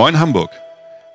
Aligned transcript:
Moin 0.00 0.18
Hamburg. 0.18 0.50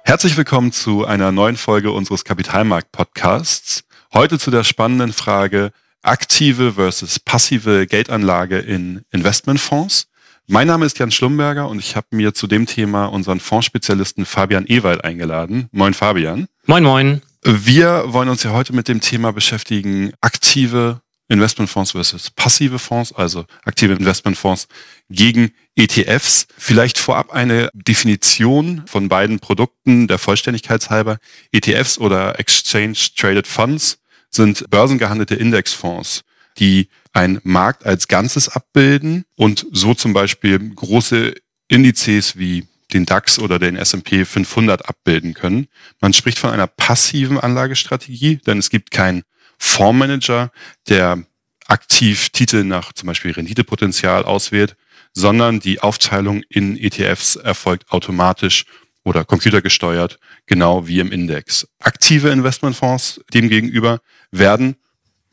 Herzlich 0.03 0.37
willkommen 0.37 0.71
zu 0.71 1.07
einer 1.07 1.31
neuen 1.31 1.57
Folge 1.57 1.91
unseres 1.91 2.23
Kapitalmarkt-Podcasts. 2.23 3.83
Heute 4.13 4.37
zu 4.37 4.51
der 4.51 4.63
spannenden 4.63 5.11
Frage 5.11 5.71
aktive 6.03 6.73
versus 6.73 7.19
passive 7.19 7.87
Geldanlage 7.87 8.59
in 8.59 9.01
Investmentfonds. 9.09 10.05
Mein 10.45 10.67
Name 10.67 10.85
ist 10.85 10.99
Jan 10.99 11.09
Schlumberger 11.09 11.67
und 11.67 11.79
ich 11.79 11.95
habe 11.95 12.05
mir 12.11 12.35
zu 12.35 12.45
dem 12.45 12.67
Thema 12.67 13.07
unseren 13.07 13.39
Fondsspezialisten 13.39 14.23
Fabian 14.23 14.67
Ewald 14.67 15.03
eingeladen. 15.03 15.67
Moin 15.71 15.95
Fabian. 15.95 16.45
Moin 16.67 16.83
moin. 16.83 17.23
Wir 17.43 18.03
wollen 18.13 18.29
uns 18.29 18.43
ja 18.43 18.51
heute 18.51 18.75
mit 18.75 18.87
dem 18.87 19.01
Thema 19.01 19.33
beschäftigen, 19.33 20.13
aktive 20.21 21.01
Investmentfonds 21.27 21.91
versus 21.91 22.29
passive 22.29 22.77
Fonds, 22.77 23.11
also 23.11 23.45
aktive 23.63 23.93
Investmentfonds 23.93 24.67
gegen 25.09 25.51
ETFs. 25.75 26.47
Vielleicht 26.57 26.97
vorab 26.97 27.33
eine 27.33 27.69
Definition 27.73 28.83
von 28.85 29.09
beiden 29.09 29.39
Produkten 29.39 30.07
der 30.07 30.19
Vollständigkeit 30.19 30.89
halber. 30.89 31.17
ETFs 31.51 31.97
oder 31.97 32.39
Exchange 32.39 32.97
Traded 33.15 33.47
Funds 33.47 33.99
sind 34.29 34.69
börsengehandelte 34.69 35.35
Indexfonds, 35.35 36.21
die 36.59 36.89
einen 37.13 37.39
Markt 37.43 37.85
als 37.85 38.07
Ganzes 38.07 38.49
abbilden 38.49 39.25
und 39.35 39.65
so 39.71 39.93
zum 39.93 40.13
Beispiel 40.13 40.59
große 40.59 41.33
Indizes 41.67 42.37
wie 42.37 42.67
den 42.93 43.05
DAX 43.05 43.39
oder 43.39 43.57
den 43.57 43.75
S&P 43.75 44.25
500 44.25 44.87
abbilden 44.87 45.33
können. 45.33 45.67
Man 46.01 46.13
spricht 46.13 46.37
von 46.37 46.51
einer 46.51 46.67
passiven 46.67 47.39
Anlagestrategie, 47.39 48.37
denn 48.45 48.59
es 48.59 48.69
gibt 48.69 48.91
keinen 48.91 49.23
Fondsmanager, 49.57 50.51
der 50.87 51.23
aktiv 51.67 52.29
Titel 52.29 52.63
nach 52.63 52.93
zum 52.93 53.07
Beispiel 53.07 53.31
Renditepotenzial 53.31 54.23
auswählt, 54.23 54.75
sondern 55.13 55.59
die 55.59 55.79
Aufteilung 55.79 56.43
in 56.49 56.77
ETFs 56.77 57.35
erfolgt 57.35 57.91
automatisch 57.91 58.65
oder 59.03 59.23
computergesteuert, 59.23 60.19
genau 60.45 60.87
wie 60.87 60.99
im 60.99 61.11
Index. 61.11 61.67
Aktive 61.79 62.29
Investmentfonds 62.29 63.21
demgegenüber 63.33 64.01
werden 64.31 64.75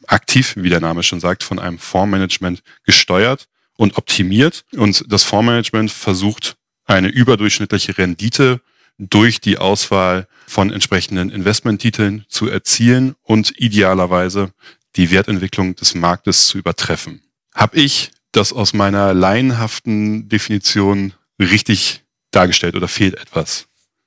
aktiv, 0.07 0.55
wie 0.57 0.69
der 0.69 0.81
Name 0.81 1.03
schon 1.03 1.21
sagt, 1.21 1.43
von 1.43 1.59
einem 1.59 1.79
Fondsmanagement 1.79 2.63
gesteuert 2.85 3.49
und 3.77 3.97
optimiert. 3.97 4.65
Und 4.73 5.05
das 5.09 5.25
Fondsmanagement 5.25 5.91
versucht 5.91 6.57
eine 6.85 7.09
überdurchschnittliche 7.09 7.97
Rendite 7.97 8.61
durch 8.99 9.41
die 9.41 9.59
Auswahl 9.59 10.27
von 10.47 10.71
entsprechenden 10.71 11.31
Investmenttiteln 11.31 12.25
zu 12.29 12.49
erzielen 12.49 13.15
und 13.23 13.53
idealerweise 13.59 14.53
die 14.97 15.11
Wertentwicklung 15.11 15.75
des 15.77 15.95
Marktes 15.95 16.47
zu 16.47 16.59
übertreffen. 16.59 17.23
Habe 17.55 17.79
ich 17.79 18.11
das 18.33 18.53
aus 18.53 18.73
meiner 18.73 19.15
laienhaften 19.15 20.29
Definition 20.29 21.13
richtig 21.39 22.03
dargestellt 22.31 22.77
oder 22.77 22.89
fehlt 22.89 23.15
etwas? 23.15 23.67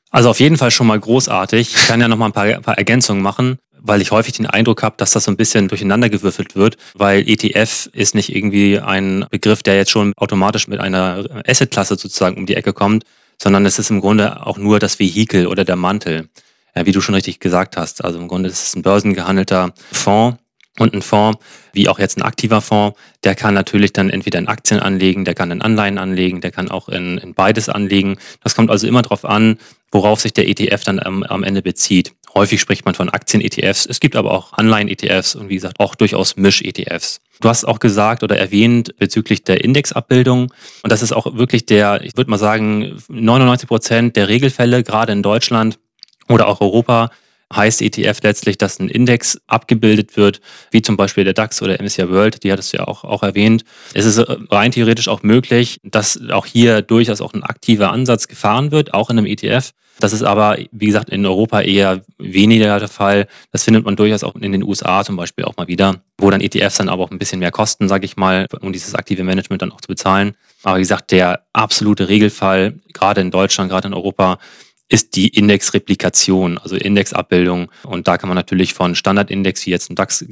Also 0.09 0.29
auf 0.29 0.39
jeden 0.39 0.57
Fall 0.57 0.71
schon 0.71 0.87
mal 0.87 0.99
großartig. 0.99 1.75
Ich 1.75 1.87
kann 1.87 2.01
ja 2.01 2.07
noch 2.07 2.17
mal 2.17 2.27
ein 2.27 2.31
paar, 2.31 2.45
ein 2.45 2.61
paar 2.61 2.77
Ergänzungen 2.77 3.21
machen, 3.21 3.59
weil 3.81 4.01
ich 4.01 4.11
häufig 4.11 4.33
den 4.33 4.45
Eindruck 4.45 4.81
habe, 4.81 4.95
dass 4.97 5.11
das 5.11 5.25
so 5.25 5.31
ein 5.31 5.37
bisschen 5.37 5.67
durcheinandergewürfelt 5.67 6.55
wird, 6.55 6.77
weil 6.93 7.27
ETF 7.27 7.89
ist 7.91 8.15
nicht 8.15 8.35
irgendwie 8.35 8.79
ein 8.79 9.25
Begriff, 9.29 9.61
der 9.61 9.75
jetzt 9.75 9.91
schon 9.91 10.13
automatisch 10.15 10.67
mit 10.67 10.79
einer 10.79 11.25
Assetklasse 11.45 11.97
sozusagen 11.97 12.37
um 12.37 12.45
die 12.45 12.55
Ecke 12.55 12.73
kommt, 12.73 13.03
sondern 13.41 13.65
es 13.65 13.79
ist 13.79 13.89
im 13.89 14.01
Grunde 14.01 14.45
auch 14.45 14.57
nur 14.57 14.79
das 14.79 14.99
Vehikel 14.99 15.47
oder 15.47 15.65
der 15.65 15.75
Mantel, 15.75 16.29
wie 16.73 16.91
du 16.91 17.01
schon 17.01 17.15
richtig 17.15 17.39
gesagt 17.39 17.77
hast. 17.77 18.03
Also 18.03 18.19
im 18.19 18.27
Grunde 18.27 18.49
ist 18.49 18.63
es 18.63 18.75
ein 18.75 18.81
börsengehandelter 18.81 19.73
Fonds, 19.91 20.37
und 20.79 20.93
ein 20.93 21.01
Fonds, 21.01 21.39
wie 21.73 21.87
auch 21.87 21.99
jetzt 21.99 22.17
ein 22.17 22.21
aktiver 22.21 22.61
Fonds, 22.61 22.99
der 23.23 23.35
kann 23.35 23.53
natürlich 23.53 23.93
dann 23.93 24.09
entweder 24.09 24.39
in 24.39 24.47
Aktien 24.47 24.79
anlegen, 24.79 25.23
der 25.25 25.33
kann 25.33 25.51
in 25.51 25.61
Anleihen 25.61 25.97
anlegen, 25.97 26.41
der 26.41 26.51
kann 26.51 26.69
auch 26.69 26.89
in, 26.89 27.17
in 27.17 27.33
beides 27.33 27.69
anlegen. 27.69 28.17
Das 28.43 28.55
kommt 28.55 28.69
also 28.69 28.87
immer 28.87 29.01
darauf 29.01 29.25
an, 29.25 29.57
worauf 29.91 30.19
sich 30.19 30.33
der 30.33 30.49
ETF 30.49 30.83
dann 30.83 30.99
am, 30.99 31.23
am 31.23 31.43
Ende 31.43 31.61
bezieht. 31.61 32.13
Häufig 32.37 32.59
spricht 32.59 32.83
man 32.83 32.95
von 32.95 33.09
Aktien-ETFs. 33.09 33.85
Es 33.85 34.01
gibt 34.01 34.17
aber 34.17 34.31
auch 34.31 34.51
Anleihen-ETFs 34.53 35.35
und 35.35 35.47
wie 35.47 35.55
gesagt 35.55 35.79
auch 35.79 35.95
durchaus 35.95 36.35
Misch-ETFs. 36.35 37.21
Du 37.39 37.47
hast 37.47 37.63
auch 37.65 37.79
gesagt 37.79 38.23
oder 38.23 38.37
erwähnt 38.37 38.97
bezüglich 38.97 39.43
der 39.43 39.63
Indexabbildung. 39.63 40.53
Und 40.83 40.91
das 40.91 41.01
ist 41.01 41.13
auch 41.13 41.35
wirklich 41.35 41.65
der, 41.65 42.01
ich 42.03 42.17
würde 42.17 42.29
mal 42.29 42.37
sagen, 42.37 43.01
99 43.07 43.67
Prozent 43.67 44.15
der 44.17 44.27
Regelfälle, 44.27 44.83
gerade 44.83 45.13
in 45.13 45.23
Deutschland 45.23 45.79
oder 46.27 46.47
auch 46.47 46.59
Europa, 46.59 47.09
heißt 47.53 47.81
ETF 47.81 48.19
letztlich, 48.23 48.57
dass 48.57 48.79
ein 48.79 48.89
Index 48.89 49.39
abgebildet 49.47 50.17
wird, 50.17 50.41
wie 50.71 50.81
zum 50.81 50.97
Beispiel 50.97 51.23
der 51.23 51.33
DAX 51.33 51.61
oder 51.61 51.81
MSCI 51.81 52.09
World, 52.09 52.43
die 52.43 52.51
hattest 52.51 52.73
du 52.73 52.77
ja 52.77 52.87
auch, 52.87 53.03
auch 53.03 53.23
erwähnt. 53.23 53.63
Es 53.93 54.05
ist 54.05 54.21
rein 54.51 54.71
theoretisch 54.71 55.07
auch 55.07 55.23
möglich, 55.23 55.79
dass 55.83 56.19
auch 56.31 56.45
hier 56.45 56.81
durchaus 56.81 57.21
auch 57.21 57.33
ein 57.33 57.43
aktiver 57.43 57.91
Ansatz 57.91 58.27
gefahren 58.27 58.71
wird, 58.71 58.93
auch 58.93 59.09
in 59.09 59.19
einem 59.19 59.27
ETF. 59.27 59.71
Das 59.99 60.13
ist 60.13 60.23
aber, 60.23 60.57
wie 60.71 60.87
gesagt, 60.87 61.09
in 61.09 61.25
Europa 61.25 61.61
eher 61.61 62.01
weniger 62.17 62.79
der 62.79 62.87
Fall. 62.87 63.27
Das 63.51 63.63
findet 63.63 63.85
man 63.85 63.95
durchaus 63.95 64.23
auch 64.23 64.35
in 64.35 64.51
den 64.51 64.63
USA 64.63 65.03
zum 65.03 65.15
Beispiel 65.15 65.45
auch 65.45 65.55
mal 65.57 65.67
wieder, 65.67 66.01
wo 66.17 66.29
dann 66.29 66.41
ETFs 66.41 66.77
dann 66.77 66.89
aber 66.89 67.03
auch 67.03 67.11
ein 67.11 67.19
bisschen 67.19 67.39
mehr 67.39 67.51
kosten, 67.51 67.87
sage 67.87 68.05
ich 68.05 68.17
mal, 68.17 68.47
um 68.61 68.73
dieses 68.73 68.95
aktive 68.95 69.23
Management 69.23 69.61
dann 69.61 69.71
auch 69.71 69.81
zu 69.81 69.87
bezahlen. 69.87 70.35
Aber 70.63 70.77
wie 70.77 70.81
gesagt, 70.81 71.11
der 71.11 71.45
absolute 71.53 72.09
Regelfall, 72.09 72.79
gerade 72.93 73.21
in 73.21 73.31
Deutschland, 73.31 73.69
gerade 73.69 73.87
in 73.87 73.93
Europa, 73.93 74.39
ist 74.87 75.15
die 75.15 75.29
Indexreplikation, 75.29 76.57
also 76.57 76.75
Indexabbildung. 76.75 77.71
Und 77.83 78.07
da 78.07 78.17
kann 78.17 78.29
man 78.29 78.35
natürlich 78.35 78.73
von 78.73 78.95
Standardindex 78.95 79.65
wie 79.65 79.71
jetzt 79.71 79.89
ein 79.89 79.95
DAX 79.95 80.23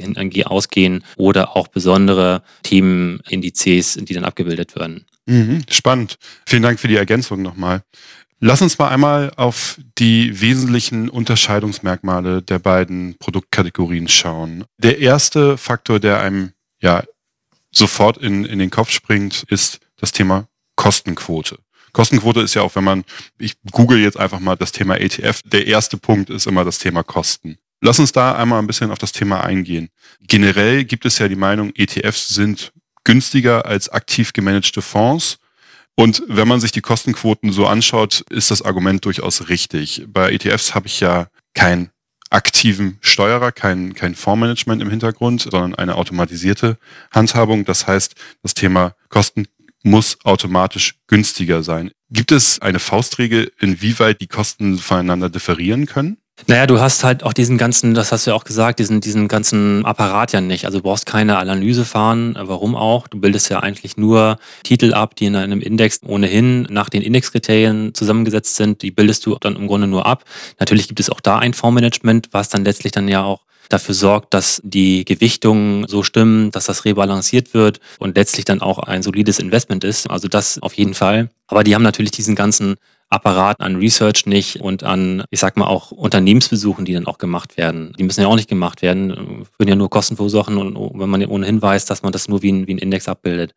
ausgehen 0.45 1.03
oder 1.17 1.55
auch 1.55 1.67
besondere 1.67 2.43
Themenindizes, 2.61 3.95
die 3.95 4.13
dann 4.13 4.25
abgebildet 4.25 4.75
werden. 4.75 5.05
Mhm, 5.25 5.63
spannend. 5.69 6.17
Vielen 6.45 6.63
Dank 6.63 6.79
für 6.79 6.87
die 6.87 6.97
Ergänzung 6.97 7.41
nochmal. 7.41 7.81
Lass 8.45 8.61
uns 8.61 8.77
mal 8.77 8.89
einmal 8.89 9.31
auf 9.37 9.79
die 9.97 10.41
wesentlichen 10.41 11.07
Unterscheidungsmerkmale 11.07 12.41
der 12.41 12.59
beiden 12.59 13.15
Produktkategorien 13.17 14.09
schauen. 14.09 14.65
Der 14.77 14.99
erste 14.99 15.57
Faktor, 15.57 16.01
der 16.01 16.19
einem 16.19 16.51
ja 16.81 17.05
sofort 17.71 18.17
in, 18.17 18.43
in 18.43 18.59
den 18.59 18.69
Kopf 18.69 18.89
springt, 18.89 19.45
ist 19.47 19.79
das 19.95 20.11
Thema 20.11 20.49
Kostenquote. 20.75 21.57
Kostenquote 21.93 22.41
ist 22.41 22.53
ja 22.53 22.63
auch, 22.63 22.75
wenn 22.75 22.83
man, 22.83 23.05
ich 23.39 23.53
google 23.71 23.99
jetzt 23.99 24.19
einfach 24.19 24.41
mal 24.41 24.57
das 24.57 24.73
Thema 24.73 24.99
ETF, 24.99 25.39
der 25.45 25.65
erste 25.67 25.95
Punkt 25.95 26.29
ist 26.29 26.45
immer 26.45 26.65
das 26.65 26.79
Thema 26.79 27.01
Kosten. 27.01 27.57
Lass 27.79 27.99
uns 27.99 28.11
da 28.11 28.35
einmal 28.35 28.59
ein 28.59 28.67
bisschen 28.67 28.91
auf 28.91 28.99
das 28.99 29.13
Thema 29.13 29.41
eingehen. 29.41 29.87
Generell 30.19 30.83
gibt 30.83 31.05
es 31.05 31.17
ja 31.17 31.29
die 31.29 31.37
Meinung, 31.37 31.71
ETFs 31.75 32.27
sind 32.27 32.73
günstiger 33.05 33.65
als 33.65 33.87
aktiv 33.87 34.33
gemanagte 34.33 34.81
Fonds. 34.81 35.37
Und 35.95 36.23
wenn 36.27 36.47
man 36.47 36.59
sich 36.59 36.71
die 36.71 36.81
Kostenquoten 36.81 37.51
so 37.51 37.67
anschaut, 37.67 38.23
ist 38.29 38.51
das 38.51 38.61
Argument 38.61 39.05
durchaus 39.05 39.49
richtig. 39.49 40.05
Bei 40.07 40.31
ETFs 40.31 40.73
habe 40.73 40.87
ich 40.87 40.99
ja 40.99 41.27
keinen 41.53 41.91
aktiven 42.31 42.97
Steuerer, 43.01 43.51
kein, 43.51 43.93
kein 43.93 44.15
Fondsmanagement 44.15 44.81
im 44.81 44.89
Hintergrund, 44.89 45.41
sondern 45.41 45.75
eine 45.75 45.95
automatisierte 45.95 46.79
Handhabung. 47.11 47.63
Das 47.63 47.85
heißt, 47.85 48.15
das 48.41 48.55
Thema 48.55 48.95
Kosten 49.09 49.45
muss 49.83 50.17
automatisch 50.23 50.95
günstiger 51.07 51.61
sein. 51.61 51.91
Gibt 52.09 52.31
es 52.31 52.59
eine 52.59 52.79
Faustregel, 52.79 53.51
inwieweit 53.59 54.21
die 54.21 54.27
Kosten 54.27 54.79
voneinander 54.79 55.29
differieren 55.29 55.85
können? 55.85 56.17
Naja, 56.47 56.65
du 56.65 56.79
hast 56.79 57.03
halt 57.03 57.23
auch 57.23 57.31
diesen 57.31 57.57
ganzen, 57.57 57.93
das 57.93 58.11
hast 58.11 58.25
du 58.25 58.31
ja 58.31 58.35
auch 58.35 58.43
gesagt, 58.43 58.79
diesen, 58.79 59.01
diesen 59.01 59.27
ganzen 59.27 59.85
Apparat 59.85 60.33
ja 60.33 60.41
nicht. 60.41 60.65
Also 60.65 60.79
du 60.79 60.83
brauchst 60.83 61.05
keine 61.05 61.37
Analyse 61.37 61.85
fahren. 61.85 62.35
Warum 62.37 62.75
auch? 62.75 63.07
Du 63.07 63.19
bildest 63.19 63.49
ja 63.49 63.59
eigentlich 63.59 63.97
nur 63.97 64.37
Titel 64.63 64.93
ab, 64.93 65.15
die 65.15 65.25
in 65.25 65.35
einem 65.35 65.61
Index 65.61 66.01
ohnehin 66.03 66.63
nach 66.63 66.89
den 66.89 67.01
Indexkriterien 67.01 67.93
zusammengesetzt 67.93 68.55
sind. 68.55 68.81
Die 68.81 68.91
bildest 68.91 69.25
du 69.25 69.37
dann 69.39 69.55
im 69.55 69.67
Grunde 69.67 69.87
nur 69.87 70.05
ab. 70.05 70.25
Natürlich 70.59 70.87
gibt 70.87 70.99
es 70.99 71.09
auch 71.09 71.21
da 71.21 71.37
ein 71.37 71.53
Fondsmanagement, 71.53 72.29
was 72.31 72.49
dann 72.49 72.65
letztlich 72.65 72.91
dann 72.91 73.07
ja 73.07 73.23
auch 73.23 73.41
dafür 73.69 73.95
sorgt, 73.95 74.33
dass 74.33 74.61
die 74.63 75.05
Gewichtungen 75.05 75.87
so 75.87 76.03
stimmen, 76.03 76.51
dass 76.51 76.65
das 76.65 76.83
rebalanciert 76.83 77.53
wird 77.53 77.79
und 77.99 78.17
letztlich 78.17 78.45
dann 78.45 78.61
auch 78.61 78.79
ein 78.79 79.03
solides 79.03 79.39
Investment 79.39 79.83
ist. 79.83 80.09
Also 80.09 80.27
das 80.27 80.59
auf 80.61 80.73
jeden 80.73 80.93
Fall. 80.93 81.29
Aber 81.47 81.63
die 81.63 81.75
haben 81.75 81.83
natürlich 81.83 82.11
diesen 82.11 82.35
ganzen 82.35 82.75
Apparat 83.13 83.61
an 83.61 83.75
Research 83.77 84.25
nicht 84.25 84.59
und 84.61 84.83
an, 84.83 85.23
ich 85.29 85.39
sag 85.39 85.55
mal, 85.57 85.67
auch 85.67 85.91
Unternehmensbesuchen, 85.91 86.85
die 86.85 86.93
dann 86.93 87.07
auch 87.07 87.17
gemacht 87.17 87.57
werden. 87.57 87.93
Die 87.97 88.03
müssen 88.03 88.21
ja 88.21 88.27
auch 88.27 88.35
nicht 88.35 88.49
gemacht 88.49 88.81
werden, 88.81 89.45
würden 89.57 89.69
ja 89.69 89.75
nur 89.75 89.89
Kosten 89.89 90.15
verursachen 90.15 90.57
und 90.57 90.99
wenn 90.99 91.09
man 91.09 91.25
ohnehin 91.25 91.61
weiß, 91.61 91.85
dass 91.85 92.03
man 92.03 92.11
das 92.11 92.27
nur 92.27 92.41
wie 92.41 92.51
ein, 92.51 92.67
wie 92.67 92.73
ein 92.73 92.79
Index 92.79 93.07
abbildet. 93.07 93.53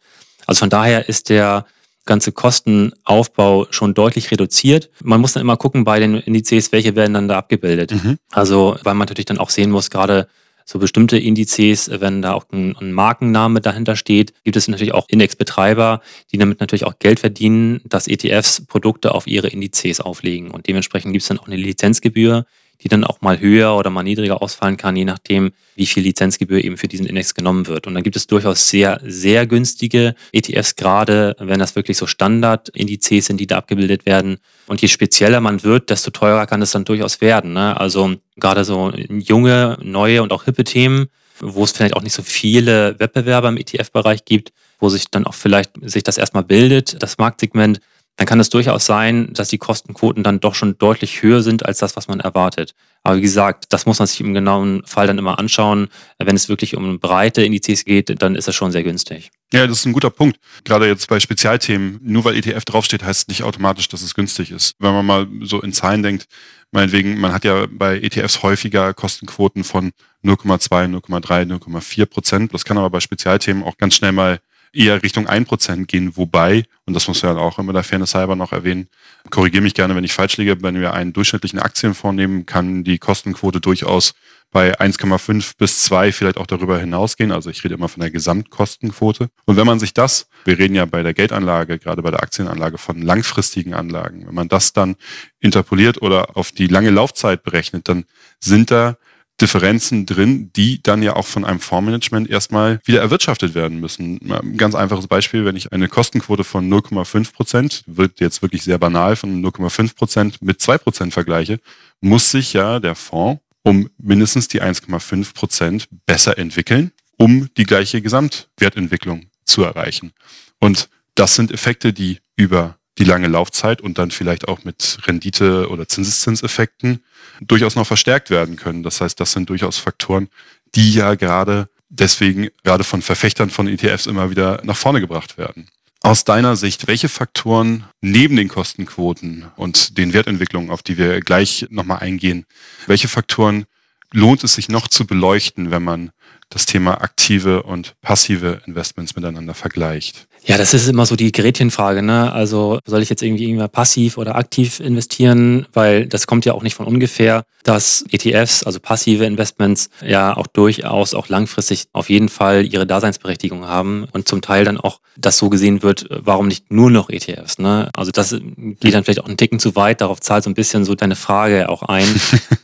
Also 0.47 0.61
von 0.61 0.71
daher 0.71 1.09
ist 1.09 1.29
der 1.29 1.67
ganze 2.05 2.33
Kostenaufbau 2.33 3.67
schon 3.71 3.93
deutlich 3.93 4.31
reduziert. 4.31 4.91
Man 5.03 5.21
muss 5.21 5.33
dann 5.33 5.41
immer 5.41 5.57
gucken 5.57 5.85
bei 5.85 5.99
den 5.99 6.15
Indizes, 6.15 6.73
welche 6.73 6.95
werden 6.95 7.15
dann 7.15 7.29
da 7.29 7.39
abgebildet. 7.39 7.93
Mhm. 7.93 8.19
Also, 8.31 8.77
weil 8.85 8.95
man 8.95 9.07
natürlich 9.07 9.27
dann 9.27 9.39
auch 9.39 9.51
sehen 9.51 9.71
muss, 9.71 9.91
gerade 9.91 10.29
so 10.69 10.81
bestimmte 10.81 11.17
Indizes, 11.17 11.89
wenn 12.01 12.21
da 12.21 12.33
auch 12.33 12.45
ein, 12.53 12.77
ein, 12.77 12.93
Markenname 12.93 13.61
dahinter 13.61 13.95
steht, 13.95 14.35
gibt 14.43 14.57
es 14.57 14.67
natürlich 14.67 14.93
auch 14.93 15.09
Indexbetreiber, 15.09 16.03
die 16.33 16.39
damit 16.39 16.59
natürlich 16.59 16.85
auch 16.85 16.99
Geld 16.99 17.21
verdienen, 17.21 17.81
dass 17.85 18.09
ETFs 18.09 18.67
Produkte 18.67 19.15
auf 19.15 19.29
ihre 19.29 19.47
Indizes 19.47 20.01
auflegen. 20.01 20.51
Und 20.51 20.67
dementsprechend 20.67 21.13
gibt 21.13 21.23
es 21.23 21.29
dann 21.29 21.39
auch 21.39 21.47
eine 21.47 21.57
Lizenzgebühr, 21.57 22.47
die 22.83 22.89
dann 22.89 23.05
auch 23.05 23.21
mal 23.21 23.41
höher 23.41 23.77
oder 23.77 23.91
mal 23.91 24.03
niedriger 24.03 24.43
ausfallen 24.43 24.77
kann, 24.77 24.97
je 24.97 25.05
nachdem, 25.05 25.53
wie 25.75 25.87
viel 25.87 26.03
Lizenzgebühr 26.03 26.63
eben 26.63 26.77
für 26.77 26.89
diesen 26.89 27.07
Index 27.07 27.35
genommen 27.35 27.67
wird. 27.67 27.87
Und 27.87 27.95
dann 27.95 28.03
gibt 28.03 28.17
es 28.17 28.27
durchaus 28.27 28.69
sehr, 28.69 29.01
sehr 29.05 29.47
günstige 29.47 30.15
ETFs, 30.33 30.77
gerade 30.77 31.37
wenn 31.39 31.59
das 31.59 31.77
wirklich 31.77 31.97
so 31.97 32.07
Standardindizes 32.07 33.27
sind, 33.27 33.39
die 33.39 33.47
da 33.47 33.59
abgebildet 33.59 34.07
werden. 34.07 34.39
Und 34.67 34.83
je 34.83 34.89
spezieller 34.89 35.41
man 35.41 35.63
wird, 35.63 35.91
desto 35.91 36.11
teurer 36.11 36.47
kann 36.47 36.63
es 36.63 36.71
dann 36.71 36.85
durchaus 36.85 37.21
werden. 37.21 37.53
Ne? 37.53 37.79
Also 37.79 38.15
gerade 38.37 38.65
so 38.65 38.93
junge, 38.93 39.79
neue 39.83 40.23
und 40.23 40.33
auch 40.33 40.45
hippe 40.45 40.65
Themen, 40.65 41.07
wo 41.41 41.65
es 41.65 41.73
vielleicht 41.73 41.95
auch 41.95 42.03
nicht 42.03 42.15
so 42.15 42.23
viele 42.23 42.99
Wettbewerber 42.99 43.49
im 43.49 43.57
ETF-Bereich 43.57 44.25
gibt, 44.25 44.53
wo 44.79 44.89
sich 44.89 45.07
dann 45.11 45.27
auch 45.27 45.35
vielleicht 45.35 45.73
sich 45.83 46.03
das 46.03 46.19
erstmal 46.19 46.45
bildet, 46.45 47.03
das 47.03 47.19
Marktsegment, 47.19 47.81
dann 48.17 48.27
kann 48.27 48.41
es 48.41 48.49
durchaus 48.49 48.87
sein, 48.87 49.33
dass 49.33 49.49
die 49.49 49.59
Kostenquoten 49.59 50.23
dann 50.23 50.41
doch 50.41 50.55
schon 50.55 50.79
deutlich 50.79 51.23
höher 51.23 51.43
sind 51.43 51.67
als 51.67 51.79
das, 51.79 51.97
was 51.97 52.09
man 52.09 52.21
erwartet. 52.21 52.75
Aber 53.03 53.19
wie 53.19 53.23
gesagt, 53.23 53.67
das 53.69 53.85
muss 53.85 53.99
man 53.99 54.09
sich 54.09 54.21
im 54.21 54.33
genauen 54.33 54.83
Fall 54.87 55.07
dann 55.07 55.19
immer 55.19 55.39
anschauen. 55.39 55.89
Wenn 56.19 56.35
es 56.35 56.49
wirklich 56.49 56.77
um 56.77 56.99
breite 56.99 57.45
Indizes 57.45 57.85
geht, 57.85 58.21
dann 58.23 58.35
ist 58.35 58.49
das 58.49 58.55
schon 58.55 58.73
sehr 58.73 58.83
günstig. 58.83 59.31
Ja, 59.53 59.67
das 59.67 59.81
ist 59.81 59.87
ein 59.87 59.93
guter 59.93 60.11
Punkt. 60.11 60.39
Gerade 60.65 60.89
jetzt 60.89 61.09
bei 61.09 61.21
Spezialthemen, 61.21 62.01
nur 62.03 62.25
weil 62.25 62.37
ETF 62.37 62.65
draufsteht, 62.65 63.05
heißt 63.05 63.29
nicht 63.29 63.43
automatisch, 63.43 63.89
dass 63.89 64.03
es 64.03 64.15
günstig 64.15 64.51
ist. 64.51 64.75
Wenn 64.79 64.93
man 64.93 65.07
mal 65.07 65.29
so 65.43 65.61
in 65.61 65.75
Zahlen 65.75 66.03
denkt, 66.03 66.27
meinetwegen, 66.73 67.21
man 67.21 67.33
hat 67.33 67.45
ja 67.45 67.67
bei 67.71 67.99
ETFs 67.99 68.43
häufiger 68.43 68.95
Kostenquoten 68.95 69.63
von 69.63 69.93
0,2, 70.25 70.91
0,3, 71.01 71.47
0,4 71.47 72.07
Prozent. 72.07 72.55
Das 72.55 72.65
kann 72.65 72.79
aber 72.79 72.91
bei 72.91 73.01
Spezialthemen 73.01 73.63
auch 73.63 73.77
ganz 73.77 73.95
schnell 73.95 74.13
mal 74.13 74.41
eher 74.73 75.03
Richtung 75.03 75.29
1% 75.29 75.87
gehen, 75.87 76.17
wobei, 76.17 76.65
und 76.85 76.95
das 76.95 77.09
muss 77.09 77.23
ja 77.23 77.37
auch 77.37 77.59
immer 77.59 77.73
der 77.73 77.83
Fairness 77.83 78.15
halber 78.15 78.37
noch 78.37 78.53
erwähnen, 78.53 78.89
korrigiere 79.31 79.63
mich 79.63 79.75
gerne, 79.75 79.97
wenn 79.97 80.05
ich 80.05 80.13
falsch 80.13 80.37
liege, 80.37 80.63
wenn 80.63 80.81
wir 80.81 80.95
einen 80.95 81.13
durchschnittlichen 81.13 81.59
Aktienfonds 81.59 82.17
nehmen, 82.17 82.47
kann 82.47 82.85
die 82.85 82.99
Kostenquote 82.99 83.61
durchaus 83.61 84.15
bei 84.53 84.79
1,5 84.79 85.53
bis 85.59 85.83
2 85.83 86.13
vielleicht 86.13 86.39
auch 86.39 86.47
darüber 86.47 86.79
hinausgehen. 86.79 87.33
Also 87.33 87.51
ich 87.51 87.63
rede 87.65 87.75
immer 87.75 87.89
von 87.89 88.01
der 88.01 88.11
Gesamtkostenquote. 88.11 89.29
Und 89.45 89.57
wenn 89.57 89.67
man 89.67 89.79
sich 89.79 89.93
das, 89.93 90.29
wir 90.45 90.59
reden 90.59 90.75
ja 90.75 90.87
bei 90.87 91.03
der 91.03 91.15
Geldanlage, 91.15 91.79
gerade 91.79 92.01
bei 92.03 92.11
der 92.11 92.23
Aktienanlage 92.23 92.79
von 92.79 93.03
langfristigen 93.03 93.75
Anlagen, 93.75 94.27
wenn 94.27 94.35
man 94.35 94.49
das 94.49 94.73
dann 94.73 94.97
interpoliert 95.41 96.01
oder 96.01 96.37
auf 96.37 96.53
die 96.53 96.69
lange 96.69 96.91
Laufzeit 96.91 97.43
berechnet, 97.43 97.89
dann 97.89 98.05
sind 98.41 98.71
da 98.71 98.97
Differenzen 99.41 100.07
drin, 100.07 100.51
die 100.57 100.83
dann 100.83 101.03
ja 101.03 101.15
auch 101.15 101.27
von 101.27 101.45
einem 101.45 101.61
Fondsmanagement 101.61 102.31
erstmal 102.31 102.81
wieder 102.85 103.01
erwirtschaftet 103.01 103.55
werden 103.55 103.81
müssen. 103.81 104.19
Ein 104.31 104.57
ganz 104.57 104.75
einfaches 104.75 105.07
Beispiel, 105.07 105.45
wenn 105.45 105.57
ich 105.57 105.73
eine 105.73 105.89
Kostenquote 105.89 106.45
von 106.45 106.69
0,5 106.73 107.33
Prozent, 107.33 107.83
wird 107.87 108.21
jetzt 108.21 108.41
wirklich 108.41 108.63
sehr 108.63 108.79
banal, 108.79 109.15
von 109.17 109.43
0,5 109.45 109.95
Prozent 109.95 110.43
mit 110.43 110.63
2 110.63 110.79
Prozent 110.79 111.13
vergleiche, 111.13 111.61
muss 112.01 112.31
sich 112.31 112.55
ja 112.55 112.81
der 112.81 112.95
Fonds 112.95 113.41
um 113.63 113.91
mindestens 113.99 114.47
die 114.47 114.63
1,5 114.63 115.35
Prozent 115.35 115.89
besser 116.07 116.39
entwickeln, 116.39 116.93
um 117.19 117.49
die 117.57 117.65
gleiche 117.65 118.01
Gesamtwertentwicklung 118.01 119.27
zu 119.45 119.65
erreichen. 119.65 120.13
Und 120.61 120.89
das 121.17 121.35
sind 121.35 121.51
Effekte, 121.51 121.93
die 121.93 122.21
über 122.37 122.79
die 122.99 123.05
lange 123.05 123.29
Laufzeit 123.29 123.81
und 123.81 123.99
dann 123.99 124.11
vielleicht 124.11 124.49
auch 124.49 124.65
mit 124.65 124.99
Rendite- 125.07 125.69
oder 125.69 125.87
Zinseszinseffekten 125.89 127.03
durchaus 127.41 127.77
noch 127.77 127.87
verstärkt 127.87 128.31
werden 128.31 128.57
können. 128.57 128.83
Das 128.83 129.01
heißt, 129.01 129.21
das 129.21 129.33
sind 129.33 129.51
durchaus 129.51 129.79
Faktoren, 129.79 130.29
die 130.75 130.95
ja 130.95 131.15
gerade 131.15 131.69
deswegen 131.89 132.49
gerade 132.65 132.85
von 132.85 133.03
Verfechtern 133.03 133.51
von 133.51 133.69
ETFs 133.69 134.07
immer 134.07 134.31
wieder 134.31 134.61
nach 134.65 134.77
vorne 134.77 135.01
gebracht 135.01 135.39
werden. 135.39 135.69
Aus 136.03 136.25
deiner 136.25 136.57
Sicht, 136.57 136.87
welche 136.87 137.09
Faktoren 137.09 137.85
neben 138.01 138.37
den 138.37 138.49
Kostenquoten 138.49 139.47
und 139.57 139.99
den 139.99 140.13
Wertentwicklungen, 140.13 140.71
auf 140.71 140.83
die 140.83 140.99
wir 140.99 141.21
gleich 141.21 141.67
nochmal 141.71 141.99
eingehen, 141.99 142.47
welche 142.87 143.09
Faktoren 143.09 143.67
lohnt 144.13 144.45
es 144.45 144.55
sich 144.55 144.69
noch 144.69 144.89
zu 144.89 145.07
beleuchten, 145.07 145.71
wenn 145.71 145.83
man 145.83 146.11
das 146.49 146.65
Thema 146.65 147.01
aktive 147.01 147.65
und 147.65 147.97
passive 148.03 148.63
Investments 148.67 149.17
miteinander 149.17 149.55
vergleicht? 149.55 150.29
Ja, 150.49 150.57
das 150.57 150.75
ist 150.75 150.87
immer 150.87 151.07
so 151.07 151.17
die 151.17 151.33
Gretchenfrage. 151.33 152.03
Ne? 152.03 152.33
Also 152.33 152.79
soll 152.87 153.03
ich 153.03 153.11
jetzt 153.11 153.23
irgendwie 153.23 153.49
irgendwann 153.49 153.69
passiv 153.69 154.17
oder 154.17 154.37
aktiv 154.37 154.79
investieren? 154.79 155.67
Weil 155.73 156.07
das 156.07 156.29
kommt 156.29 156.45
ja 156.45 156.53
auch 156.53 156.63
nicht 156.63 156.77
von 156.77 156.87
ungefähr, 156.87 157.43
dass 157.65 158.05
ETFs, 158.13 158.63
also 158.63 158.79
passive 158.79 159.25
Investments, 159.25 159.91
ja 160.07 160.37
auch 160.37 160.47
durchaus 160.47 161.15
auch 161.15 161.29
langfristig 161.29 161.87
auf 161.93 162.09
jeden 162.11 162.29
Fall 162.29 162.65
ihre 162.65 162.87
Daseinsberechtigung 162.87 163.67
haben 163.67 164.07
und 164.13 164.29
zum 164.29 164.41
Teil 164.41 164.65
dann 164.65 164.79
auch 164.79 165.01
das 165.17 165.37
so 165.37 165.51
gesehen 165.51 165.83
wird, 165.83 166.07
warum 166.11 166.47
nicht 166.47 166.71
nur 166.71 166.93
noch 166.93 167.11
ETFs? 167.11 167.59
Ne? 167.59 167.91
Also 167.97 168.13
das 168.13 168.31
geht 168.31 168.95
dann 168.95 169.03
vielleicht 169.03 169.21
auch 169.21 169.27
einen 169.27 169.37
Ticken 169.37 169.59
zu 169.59 169.75
weit. 169.75 170.01
Darauf 170.01 170.21
zahlt 170.21 170.45
so 170.45 170.51
ein 170.51 170.55
bisschen 170.55 170.85
so 170.85 170.95
deine 170.95 171.17
Frage 171.17 171.69
auch 171.69 171.83
ein. 171.83 172.07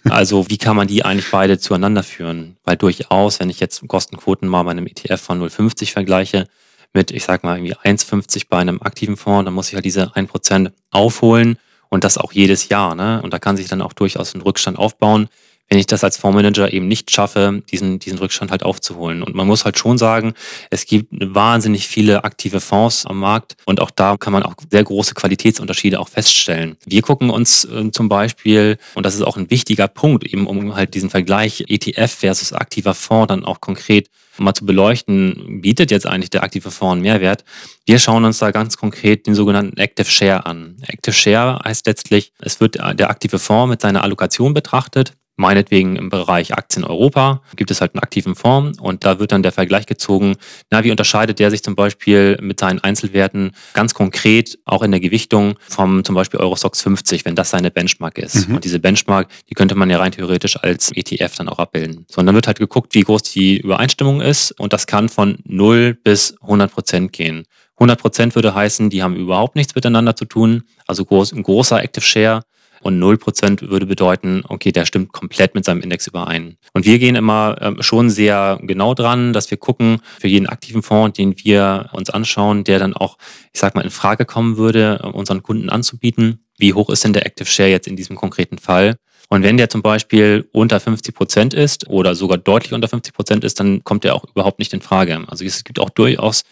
Also 0.08 0.50
wie 0.50 0.58
kann 0.58 0.76
man 0.76 0.88
die 0.88 1.06
eigentlich 1.06 1.30
beide 1.30 1.58
zueinander 1.58 2.02
führen? 2.02 2.56
Weil 2.64 2.76
durchaus, 2.76 3.40
wenn 3.40 3.48
ich 3.48 3.60
jetzt 3.60 3.86
Kostenquoten 3.88 4.46
mal 4.46 4.62
bei 4.64 4.72
einem 4.72 4.86
ETF 4.86 5.22
von 5.22 5.40
0,50 5.40 5.90
vergleiche, 5.90 6.48
mit, 6.92 7.10
ich 7.10 7.24
sag 7.24 7.44
mal, 7.44 7.56
irgendwie 7.56 7.74
1,50 7.74 8.44
bei 8.48 8.58
einem 8.58 8.80
aktiven 8.82 9.16
Fonds, 9.16 9.44
dann 9.44 9.54
muss 9.54 9.68
ich 9.68 9.74
halt 9.74 9.84
diese 9.84 10.14
1% 10.14 10.72
aufholen 10.90 11.58
und 11.88 12.04
das 12.04 12.18
auch 12.18 12.32
jedes 12.32 12.68
Jahr. 12.68 12.94
Ne? 12.94 13.20
Und 13.22 13.32
da 13.32 13.38
kann 13.38 13.56
sich 13.56 13.68
dann 13.68 13.82
auch 13.82 13.92
durchaus 13.92 14.34
ein 14.34 14.42
Rückstand 14.42 14.78
aufbauen, 14.78 15.28
wenn 15.72 15.78
ich 15.78 15.86
das 15.86 16.04
als 16.04 16.18
Fondsmanager 16.18 16.70
eben 16.70 16.86
nicht 16.86 17.10
schaffe, 17.10 17.62
diesen, 17.70 17.98
diesen 17.98 18.18
Rückstand 18.18 18.50
halt 18.50 18.62
aufzuholen. 18.62 19.22
Und 19.22 19.34
man 19.34 19.46
muss 19.46 19.64
halt 19.64 19.78
schon 19.78 19.96
sagen, 19.96 20.34
es 20.68 20.84
gibt 20.84 21.08
wahnsinnig 21.12 21.88
viele 21.88 22.24
aktive 22.24 22.60
Fonds 22.60 23.06
am 23.06 23.20
Markt 23.20 23.56
und 23.64 23.80
auch 23.80 23.90
da 23.90 24.18
kann 24.18 24.34
man 24.34 24.42
auch 24.42 24.52
sehr 24.70 24.84
große 24.84 25.14
Qualitätsunterschiede 25.14 25.98
auch 25.98 26.10
feststellen. 26.10 26.76
Wir 26.84 27.00
gucken 27.00 27.30
uns 27.30 27.64
äh, 27.64 27.90
zum 27.90 28.10
Beispiel, 28.10 28.76
und 28.94 29.06
das 29.06 29.14
ist 29.14 29.22
auch 29.22 29.38
ein 29.38 29.48
wichtiger 29.48 29.88
Punkt, 29.88 30.24
eben 30.24 30.46
um 30.46 30.74
halt 30.74 30.92
diesen 30.92 31.08
Vergleich 31.08 31.64
ETF 31.68 32.12
versus 32.12 32.52
aktiver 32.52 32.92
Fonds 32.92 33.28
dann 33.28 33.46
auch 33.46 33.62
konkret 33.62 34.10
mal 34.36 34.52
zu 34.52 34.66
beleuchten, 34.66 35.62
bietet 35.62 35.90
jetzt 35.90 36.06
eigentlich 36.06 36.28
der 36.28 36.42
aktive 36.42 36.70
Fonds 36.70 36.92
einen 36.92 37.02
Mehrwert. 37.02 37.44
Wir 37.86 37.98
schauen 37.98 38.26
uns 38.26 38.38
da 38.38 38.50
ganz 38.50 38.76
konkret 38.76 39.26
den 39.26 39.34
sogenannten 39.34 39.78
Active 39.78 40.10
Share 40.10 40.44
an. 40.44 40.76
Active 40.86 41.14
Share 41.14 41.60
heißt 41.64 41.86
letztlich, 41.86 42.32
es 42.40 42.60
wird 42.60 42.74
der 42.74 43.08
aktive 43.08 43.38
Fonds 43.38 43.70
mit 43.70 43.80
seiner 43.80 44.02
Allokation 44.04 44.52
betrachtet 44.52 45.14
meinetwegen 45.36 45.96
im 45.96 46.10
Bereich 46.10 46.54
Aktien 46.54 46.84
Europa 46.84 47.42
gibt 47.56 47.70
es 47.70 47.80
halt 47.80 47.94
einen 47.94 48.02
aktiven 48.02 48.34
Fonds 48.34 48.78
und 48.78 49.04
da 49.04 49.18
wird 49.18 49.32
dann 49.32 49.42
der 49.42 49.52
Vergleich 49.52 49.86
gezogen, 49.86 50.36
na, 50.70 50.84
wie 50.84 50.90
unterscheidet 50.90 51.38
der 51.38 51.50
sich 51.50 51.62
zum 51.62 51.74
Beispiel 51.74 52.38
mit 52.40 52.60
seinen 52.60 52.80
Einzelwerten 52.80 53.52
ganz 53.74 53.94
konkret 53.94 54.58
auch 54.64 54.82
in 54.82 54.90
der 54.90 55.00
Gewichtung 55.00 55.54
vom 55.68 56.04
zum 56.04 56.14
Beispiel 56.14 56.40
Eurostox 56.40 56.82
50, 56.82 57.24
wenn 57.24 57.34
das 57.34 57.50
seine 57.50 57.70
Benchmark 57.70 58.18
ist. 58.18 58.48
Mhm. 58.48 58.56
Und 58.56 58.64
diese 58.64 58.78
Benchmark, 58.78 59.28
die 59.48 59.54
könnte 59.54 59.74
man 59.74 59.90
ja 59.90 59.98
rein 59.98 60.12
theoretisch 60.12 60.56
als 60.62 60.92
ETF 60.94 61.36
dann 61.36 61.48
auch 61.48 61.58
abbilden. 61.58 62.06
So, 62.08 62.20
und 62.20 62.26
dann 62.26 62.34
wird 62.34 62.46
halt 62.46 62.58
geguckt, 62.58 62.94
wie 62.94 63.02
groß 63.02 63.22
die 63.22 63.58
Übereinstimmung 63.58 64.20
ist 64.20 64.52
und 64.60 64.72
das 64.72 64.86
kann 64.86 65.08
von 65.08 65.38
0 65.44 65.94
bis 65.94 66.36
100 66.42 66.70
Prozent 66.70 67.12
gehen. 67.12 67.44
100 67.76 68.00
Prozent 68.00 68.34
würde 68.34 68.54
heißen, 68.54 68.90
die 68.90 69.02
haben 69.02 69.16
überhaupt 69.16 69.56
nichts 69.56 69.74
miteinander 69.74 70.14
zu 70.14 70.24
tun, 70.24 70.62
also 70.86 71.04
groß, 71.04 71.32
ein 71.32 71.42
großer 71.42 71.82
Active 71.82 72.04
Share 72.04 72.42
und 72.82 73.00
0% 73.00 73.68
würde 73.68 73.86
bedeuten, 73.86 74.42
okay, 74.48 74.72
der 74.72 74.84
stimmt 74.84 75.12
komplett 75.12 75.54
mit 75.54 75.64
seinem 75.64 75.80
Index 75.80 76.06
überein. 76.06 76.56
Und 76.72 76.84
wir 76.84 76.98
gehen 76.98 77.16
immer 77.16 77.56
ähm, 77.60 77.82
schon 77.82 78.10
sehr 78.10 78.58
genau 78.62 78.94
dran, 78.94 79.32
dass 79.32 79.50
wir 79.50 79.58
gucken, 79.58 80.00
für 80.20 80.28
jeden 80.28 80.46
aktiven 80.46 80.82
Fonds, 80.82 81.16
den 81.16 81.34
wir 81.38 81.90
uns 81.92 82.10
anschauen, 82.10 82.64
der 82.64 82.78
dann 82.78 82.94
auch, 82.94 83.18
ich 83.52 83.60
sag 83.60 83.74
mal, 83.74 83.82
in 83.82 83.90
Frage 83.90 84.24
kommen 84.24 84.56
würde, 84.56 84.98
unseren 85.12 85.42
Kunden 85.42 85.70
anzubieten, 85.70 86.40
wie 86.58 86.74
hoch 86.74 86.90
ist 86.90 87.04
denn 87.04 87.12
der 87.12 87.26
Active 87.26 87.48
Share 87.48 87.70
jetzt 87.70 87.88
in 87.88 87.96
diesem 87.96 88.16
konkreten 88.16 88.58
Fall? 88.58 88.96
Und 89.28 89.42
wenn 89.42 89.56
der 89.56 89.70
zum 89.70 89.80
Beispiel 89.82 90.48
unter 90.52 90.78
50 90.78 91.14
Prozent 91.14 91.54
ist 91.54 91.88
oder 91.88 92.14
sogar 92.14 92.36
deutlich 92.36 92.74
unter 92.74 92.88
50 92.88 93.14
Prozent 93.14 93.44
ist, 93.44 93.58
dann 93.60 93.82
kommt 93.82 94.04
der 94.04 94.14
auch 94.14 94.24
überhaupt 94.24 94.58
nicht 94.58 94.74
in 94.74 94.82
Frage. 94.82 95.24
Also 95.26 95.44
es 95.44 95.64
gibt 95.64 95.80
auch 95.80 95.90
durchaus 95.90 96.44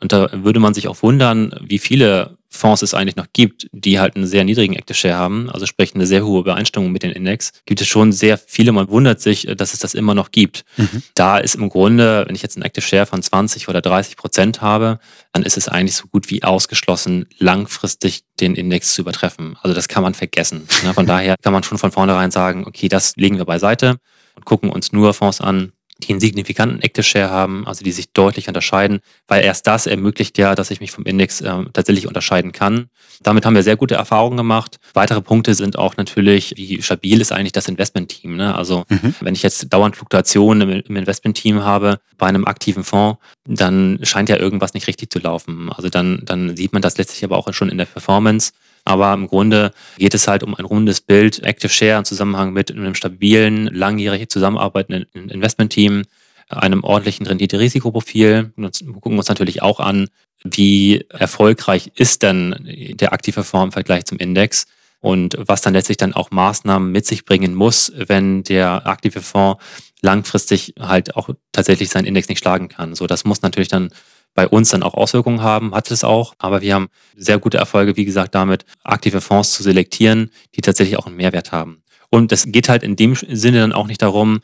und 0.00 0.12
da 0.12 0.28
würde 0.32 0.60
man 0.60 0.74
sich 0.74 0.88
auch 0.88 1.02
wundern, 1.02 1.54
wie 1.62 1.78
viele 1.78 2.36
Fonds 2.56 2.82
es 2.82 2.94
eigentlich 2.94 3.16
noch 3.16 3.26
gibt, 3.32 3.68
die 3.72 4.00
halt 4.00 4.16
einen 4.16 4.26
sehr 4.26 4.44
niedrigen 4.44 4.74
Active 4.74 4.96
Share 4.96 5.14
haben, 5.14 5.50
also 5.50 5.66
sprich 5.66 5.94
eine 5.94 6.06
sehr 6.06 6.24
hohe 6.24 6.40
Übereinstimmung 6.40 6.90
mit 6.90 7.02
den 7.02 7.12
Index. 7.12 7.52
Gibt 7.66 7.80
es 7.80 7.86
schon 7.86 8.12
sehr 8.12 8.38
viele, 8.38 8.72
man 8.72 8.88
wundert 8.88 9.20
sich, 9.20 9.46
dass 9.56 9.72
es 9.72 9.78
das 9.78 9.94
immer 9.94 10.14
noch 10.14 10.30
gibt. 10.30 10.64
Mhm. 10.76 11.02
Da 11.14 11.38
ist 11.38 11.54
im 11.54 11.68
Grunde, 11.68 12.24
wenn 12.26 12.34
ich 12.34 12.42
jetzt 12.42 12.56
einen 12.56 12.64
Active 12.64 12.84
Share 12.84 13.06
von 13.06 13.22
20 13.22 13.68
oder 13.68 13.80
30 13.80 14.16
Prozent 14.16 14.60
habe, 14.60 14.98
dann 15.32 15.42
ist 15.42 15.56
es 15.56 15.68
eigentlich 15.68 15.96
so 15.96 16.08
gut 16.08 16.30
wie 16.30 16.42
ausgeschlossen, 16.42 17.26
langfristig 17.38 18.24
den 18.40 18.54
Index 18.54 18.94
zu 18.94 19.02
übertreffen. 19.02 19.56
Also 19.62 19.74
das 19.74 19.88
kann 19.88 20.02
man 20.02 20.14
vergessen. 20.14 20.66
Von 20.94 21.06
daher 21.06 21.36
kann 21.42 21.52
man 21.52 21.62
schon 21.62 21.78
von 21.78 21.92
vornherein 21.92 22.30
sagen, 22.30 22.64
okay, 22.66 22.88
das 22.88 23.14
legen 23.16 23.38
wir 23.38 23.44
beiseite 23.44 23.96
und 24.34 24.44
gucken 24.44 24.70
uns 24.70 24.92
nur 24.92 25.14
Fonds 25.14 25.40
an, 25.40 25.72
die 25.98 26.10
einen 26.10 26.20
signifikanten 26.20 26.82
Active 26.82 27.02
Share 27.02 27.30
haben, 27.30 27.66
also 27.66 27.82
die 27.82 27.92
sich 27.92 28.12
deutlich 28.12 28.48
unterscheiden, 28.48 29.00
weil 29.28 29.44
erst 29.44 29.66
das 29.66 29.86
ermöglicht 29.86 30.36
ja, 30.36 30.54
dass 30.54 30.70
ich 30.70 30.80
mich 30.80 30.90
vom 30.90 31.04
Index 31.04 31.40
äh, 31.40 31.64
tatsächlich 31.72 32.06
unterscheiden 32.06 32.52
kann. 32.52 32.90
Damit 33.22 33.46
haben 33.46 33.54
wir 33.54 33.62
sehr 33.62 33.76
gute 33.76 33.94
Erfahrungen 33.94 34.36
gemacht. 34.36 34.78
Weitere 34.92 35.22
Punkte 35.22 35.54
sind 35.54 35.78
auch 35.78 35.96
natürlich, 35.96 36.54
wie 36.56 36.82
stabil 36.82 37.20
ist 37.20 37.32
eigentlich 37.32 37.52
das 37.52 37.68
Investmentteam. 37.68 38.36
Ne? 38.36 38.54
Also 38.54 38.84
mhm. 38.88 39.14
wenn 39.20 39.34
ich 39.34 39.42
jetzt 39.42 39.72
dauernd 39.72 39.96
Fluktuationen 39.96 40.68
im, 40.68 40.82
im 40.86 40.96
Investmentteam 40.96 41.64
habe 41.64 41.98
bei 42.18 42.26
einem 42.26 42.44
aktiven 42.44 42.84
Fonds, 42.84 43.18
dann 43.46 43.98
scheint 44.02 44.28
ja 44.28 44.36
irgendwas 44.36 44.74
nicht 44.74 44.88
richtig 44.88 45.10
zu 45.10 45.18
laufen. 45.18 45.72
Also 45.72 45.88
dann, 45.88 46.22
dann 46.24 46.56
sieht 46.56 46.74
man 46.74 46.82
das 46.82 46.98
letztlich 46.98 47.24
aber 47.24 47.38
auch 47.38 47.52
schon 47.54 47.70
in 47.70 47.78
der 47.78 47.86
Performance. 47.86 48.52
Aber 48.86 49.12
im 49.12 49.26
Grunde 49.26 49.72
geht 49.98 50.14
es 50.14 50.28
halt 50.28 50.42
um 50.44 50.54
ein 50.54 50.64
rundes 50.64 51.00
Bild, 51.00 51.42
Active 51.42 51.68
Share 51.68 51.98
im 51.98 52.04
Zusammenhang 52.04 52.52
mit 52.52 52.70
einem 52.70 52.94
stabilen, 52.94 53.66
langjährig 53.66 54.28
zusammenarbeitenden 54.30 55.28
Investmentteam, 55.28 56.04
einem 56.48 56.84
ordentlichen 56.84 57.26
Rendite-Risikoprofil. 57.26 58.52
Wir 58.56 58.70
gucken 58.70 59.18
uns 59.18 59.28
natürlich 59.28 59.60
auch 59.60 59.80
an, 59.80 60.08
wie 60.44 61.04
erfolgreich 61.08 61.90
ist 61.96 62.22
denn 62.22 62.54
der 63.00 63.12
aktive 63.12 63.42
Fonds 63.42 63.66
im 63.66 63.72
Vergleich 63.72 64.04
zum 64.04 64.18
Index 64.18 64.66
und 65.00 65.36
was 65.38 65.62
dann 65.62 65.74
letztlich 65.74 65.96
dann 65.96 66.14
auch 66.14 66.30
Maßnahmen 66.30 66.92
mit 66.92 67.06
sich 67.06 67.24
bringen 67.24 67.54
muss, 67.54 67.92
wenn 67.96 68.44
der 68.44 68.86
aktive 68.86 69.20
Fonds 69.20 69.60
langfristig 70.00 70.74
halt 70.78 71.16
auch 71.16 71.30
tatsächlich 71.50 71.90
seinen 71.90 72.04
Index 72.04 72.28
nicht 72.28 72.38
schlagen 72.38 72.68
kann. 72.68 72.94
So, 72.94 73.08
das 73.08 73.24
muss 73.24 73.42
natürlich 73.42 73.68
dann 73.68 73.90
bei 74.36 74.46
uns 74.46 74.70
dann 74.70 74.84
auch 74.84 74.94
Auswirkungen 74.94 75.42
haben, 75.42 75.74
hat 75.74 75.90
es 75.90 76.04
auch. 76.04 76.34
Aber 76.38 76.60
wir 76.60 76.74
haben 76.74 76.88
sehr 77.16 77.38
gute 77.38 77.58
Erfolge, 77.58 77.96
wie 77.96 78.04
gesagt, 78.04 78.36
damit 78.36 78.64
aktive 78.84 79.20
Fonds 79.20 79.52
zu 79.52 79.64
selektieren, 79.64 80.30
die 80.54 80.60
tatsächlich 80.60 80.98
auch 80.98 81.06
einen 81.06 81.16
Mehrwert 81.16 81.50
haben. 81.50 81.82
Und 82.08 82.30
es 82.30 82.44
geht 82.46 82.68
halt 82.68 82.82
in 82.82 82.94
dem 82.94 83.16
Sinne 83.16 83.60
dann 83.60 83.72
auch 83.72 83.88
nicht 83.88 84.00
darum, 84.00 84.40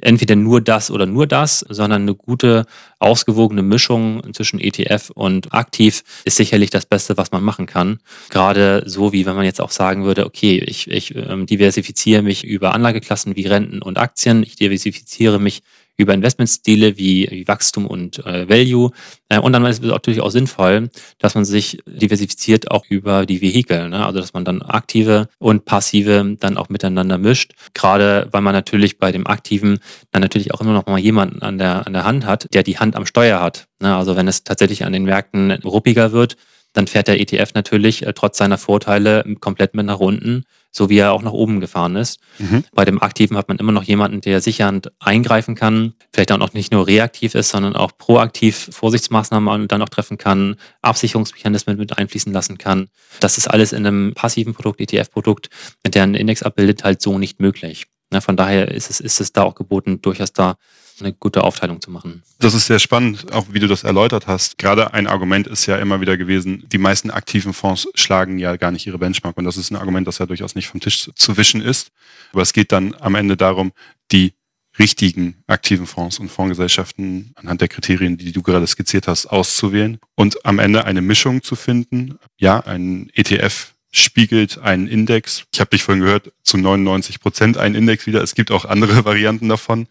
entweder 0.00 0.36
nur 0.36 0.60
das 0.60 0.90
oder 0.90 1.06
nur 1.06 1.26
das, 1.26 1.60
sondern 1.60 2.02
eine 2.02 2.14
gute, 2.14 2.66
ausgewogene 2.98 3.62
Mischung 3.62 4.22
zwischen 4.34 4.60
ETF 4.60 5.10
und 5.14 5.54
aktiv 5.54 6.02
ist 6.24 6.36
sicherlich 6.36 6.70
das 6.70 6.86
Beste, 6.86 7.16
was 7.16 7.32
man 7.32 7.42
machen 7.42 7.66
kann. 7.66 8.00
Gerade 8.28 8.82
so, 8.86 9.12
wie 9.12 9.26
wenn 9.26 9.36
man 9.36 9.44
jetzt 9.44 9.60
auch 9.60 9.70
sagen 9.70 10.04
würde, 10.04 10.26
okay, 10.26 10.58
ich, 10.58 10.90
ich 10.90 11.14
ähm, 11.14 11.46
diversifiziere 11.46 12.22
mich 12.22 12.44
über 12.44 12.74
Anlageklassen 12.74 13.36
wie 13.36 13.46
Renten 13.46 13.80
und 13.80 13.98
Aktien, 13.98 14.42
ich 14.42 14.56
diversifiziere 14.56 15.38
mich 15.38 15.62
über 15.96 16.14
Investmentstile 16.14 16.98
wie, 16.98 17.28
wie 17.30 17.48
Wachstum 17.48 17.86
und 17.86 18.24
äh, 18.26 18.48
Value. 18.48 18.90
Äh, 19.28 19.38
und 19.38 19.52
dann 19.52 19.64
ist 19.66 19.82
es 19.82 19.90
natürlich 19.90 20.20
auch 20.20 20.30
sinnvoll, 20.30 20.90
dass 21.18 21.34
man 21.34 21.44
sich 21.44 21.78
diversifiziert 21.86 22.70
auch 22.70 22.84
über 22.88 23.26
die 23.26 23.40
Vehikel. 23.40 23.88
Ne? 23.88 24.04
Also 24.04 24.20
dass 24.20 24.34
man 24.34 24.44
dann 24.44 24.62
aktive 24.62 25.28
und 25.38 25.64
passive 25.64 26.36
dann 26.38 26.56
auch 26.56 26.68
miteinander 26.68 27.18
mischt. 27.18 27.52
Gerade 27.74 28.28
weil 28.30 28.42
man 28.42 28.52
natürlich 28.52 28.98
bei 28.98 29.12
dem 29.12 29.26
Aktiven 29.26 29.78
dann 30.12 30.22
natürlich 30.22 30.52
auch 30.52 30.60
immer 30.60 30.72
noch 30.72 30.86
mal 30.86 30.98
jemanden 30.98 31.42
an 31.42 31.58
der, 31.58 31.86
an 31.86 31.92
der 31.92 32.04
Hand 32.04 32.26
hat, 32.26 32.52
der 32.54 32.62
die 32.62 32.78
Hand 32.78 32.96
am 32.96 33.06
Steuer 33.06 33.40
hat. 33.40 33.68
Ne? 33.80 33.94
Also 33.94 34.16
wenn 34.16 34.28
es 34.28 34.44
tatsächlich 34.44 34.84
an 34.84 34.92
den 34.92 35.04
Märkten 35.04 35.50
ruppiger 35.50 36.12
wird, 36.12 36.36
dann 36.76 36.86
fährt 36.86 37.08
der 37.08 37.20
ETF 37.20 37.54
natürlich 37.54 38.06
äh, 38.06 38.12
trotz 38.12 38.38
seiner 38.38 38.58
Vorteile 38.58 39.24
komplett 39.40 39.74
mit 39.74 39.86
nach 39.86 39.98
unten 39.98 40.44
so 40.76 40.90
wie 40.90 40.98
er 40.98 41.12
auch 41.12 41.22
nach 41.22 41.32
oben 41.32 41.60
gefahren 41.60 41.96
ist. 41.96 42.20
Mhm. 42.38 42.64
Bei 42.72 42.84
dem 42.84 43.02
Aktiven 43.02 43.36
hat 43.36 43.48
man 43.48 43.56
immer 43.56 43.72
noch 43.72 43.82
jemanden, 43.82 44.20
der 44.20 44.42
sichernd 44.42 44.92
eingreifen 45.00 45.54
kann, 45.54 45.94
vielleicht 46.12 46.30
auch 46.32 46.38
noch 46.38 46.52
nicht 46.52 46.70
nur 46.70 46.86
reaktiv 46.86 47.34
ist, 47.34 47.48
sondern 47.48 47.74
auch 47.74 47.92
proaktiv 47.96 48.68
Vorsichtsmaßnahmen 48.72 49.68
dann 49.68 49.82
auch 49.82 49.88
treffen 49.88 50.18
kann, 50.18 50.56
Absicherungsmechanismen 50.82 51.78
mit 51.78 51.96
einfließen 51.96 52.32
lassen 52.32 52.58
kann. 52.58 52.88
Das 53.20 53.38
ist 53.38 53.48
alles 53.48 53.72
in 53.72 53.86
einem 53.86 54.12
passiven 54.14 54.52
Produkt, 54.52 54.80
ETF-Produkt, 54.80 55.48
der 55.86 56.02
einen 56.02 56.14
Index 56.14 56.42
abbildet, 56.42 56.84
halt 56.84 57.00
so 57.00 57.18
nicht 57.18 57.40
möglich. 57.40 57.86
Von 58.20 58.36
daher 58.36 58.70
ist 58.70 58.90
es, 58.90 59.00
ist 59.00 59.20
es 59.20 59.32
da 59.32 59.42
auch 59.42 59.54
geboten, 59.54 60.00
durchaus 60.02 60.32
da 60.32 60.56
eine 61.00 61.12
gute 61.12 61.44
Aufteilung 61.44 61.80
zu 61.80 61.90
machen. 61.90 62.22
Das 62.38 62.54
ist 62.54 62.66
sehr 62.66 62.78
spannend, 62.78 63.32
auch 63.32 63.46
wie 63.50 63.58
du 63.58 63.68
das 63.68 63.84
erläutert 63.84 64.26
hast. 64.26 64.58
Gerade 64.58 64.94
ein 64.94 65.06
Argument 65.06 65.46
ist 65.46 65.66
ja 65.66 65.76
immer 65.76 66.00
wieder 66.00 66.16
gewesen, 66.16 66.64
die 66.70 66.78
meisten 66.78 67.10
aktiven 67.10 67.52
Fonds 67.52 67.88
schlagen 67.94 68.38
ja 68.38 68.56
gar 68.56 68.70
nicht 68.70 68.86
ihre 68.86 68.98
Benchmark. 68.98 69.36
Und 69.36 69.44
das 69.44 69.56
ist 69.56 69.70
ein 69.70 69.76
Argument, 69.76 70.06
das 70.06 70.18
ja 70.18 70.26
durchaus 70.26 70.54
nicht 70.54 70.68
vom 70.68 70.80
Tisch 70.80 71.10
zu 71.14 71.36
wischen 71.36 71.60
ist. 71.60 71.90
Aber 72.32 72.42
es 72.42 72.52
geht 72.52 72.72
dann 72.72 72.94
am 73.00 73.14
Ende 73.14 73.36
darum, 73.36 73.72
die 74.12 74.34
richtigen 74.78 75.42
aktiven 75.46 75.86
Fonds 75.86 76.18
und 76.18 76.28
Fondsgesellschaften 76.28 77.32
anhand 77.34 77.60
der 77.60 77.68
Kriterien, 77.68 78.18
die 78.18 78.32
du 78.32 78.42
gerade 78.42 78.66
skizziert 78.66 79.08
hast, 79.08 79.26
auszuwählen 79.26 79.98
und 80.14 80.44
am 80.44 80.58
Ende 80.58 80.84
eine 80.84 81.02
Mischung 81.02 81.42
zu 81.42 81.56
finden. 81.56 82.18
Ja, 82.36 82.60
ein 82.60 83.10
ETF 83.14 83.72
spiegelt 83.90 84.58
einen 84.58 84.88
Index. 84.88 85.44
Ich 85.52 85.60
habe 85.60 85.70
dich 85.70 85.82
vorhin 85.82 86.04
gehört, 86.04 86.32
zu 86.42 86.58
99 86.58 87.20
Prozent 87.20 87.56
einen 87.56 87.74
Index 87.74 88.06
wieder. 88.06 88.22
Es 88.22 88.34
gibt 88.34 88.50
auch 88.50 88.64
andere 88.64 89.04
Varianten 89.04 89.48
davon. 89.48 89.88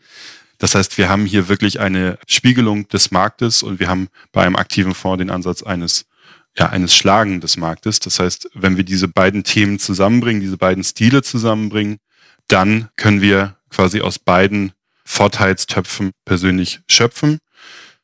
Das 0.66 0.74
heißt, 0.74 0.98
wir 0.98 1.10
haben 1.10 1.28
hier 1.28 1.48
wirklich 1.48 1.80
eine 1.80 2.18
Spiegelung 2.28 2.88
des 2.88 3.12
Marktes 3.12 3.62
und 3.62 3.80
wir 3.80 3.88
haben 3.88 4.08
bei 4.32 4.44
einem 4.44 4.56
aktiven 4.56 4.96
Fonds 4.96 5.20
den 5.20 5.30
Ansatz 5.30 5.62
eines 5.62 6.08
ja, 6.58 6.70
eines 6.70 6.96
Schlagen 6.96 7.40
des 7.40 7.56
Marktes. 7.56 8.00
Das 8.00 8.18
heißt, 8.20 8.50
wenn 8.56 8.76
wir 8.76 8.84
diese 8.84 9.08
beiden 9.08 9.44
Themen 9.44 9.78
zusammenbringen, 9.78 10.42
diese 10.42 10.58
beiden 10.58 10.84
Stile 10.84 11.22
zusammenbringen, 11.22 11.98
dann 12.48 12.90
können 12.98 13.22
wir 13.22 13.58
quasi 13.70 14.02
aus 14.02 14.18
beiden 14.18 14.72
Vorteilstöpfen 15.04 16.10
persönlich 16.26 16.80
schöpfen. 16.90 17.38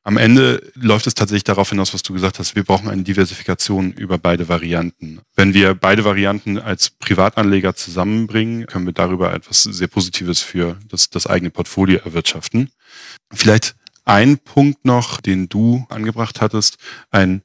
Am 0.04 0.18
Ende 0.18 0.72
läuft 0.74 1.06
es 1.06 1.14
tatsächlich 1.14 1.44
darauf 1.44 1.70
hinaus, 1.70 1.94
was 1.94 2.02
du 2.02 2.14
gesagt 2.14 2.40
hast. 2.40 2.56
Wir 2.56 2.64
brauchen 2.64 2.90
eine 2.90 3.04
Diversifikation 3.04 3.94
über 3.94 4.18
beide 4.18 4.50
Varianten. 4.50 5.20
Wenn 5.36 5.54
wir 5.54 5.76
beide 5.76 6.04
Varianten 6.04 6.58
als 6.58 6.90
Privatanleger 6.90 7.76
zusammenbringen, 7.76 8.66
können 8.66 8.88
wir 8.88 8.94
darüber 8.94 9.32
etwas 9.32 9.62
sehr 9.62 9.88
Positives 9.88 10.42
für 10.42 10.80
das, 10.90 11.12
das 11.12 11.28
eigene 11.28 11.52
Portfolio 11.52 12.00
erwirtschaften. 12.00 12.72
Vielleicht 13.32 13.76
ein 14.04 14.40
Punkt 14.40 14.86
noch, 14.86 15.22
den 15.22 15.50
du 15.50 15.86
angebracht 15.90 16.42
hattest. 16.42 16.78
Ein 17.12 17.44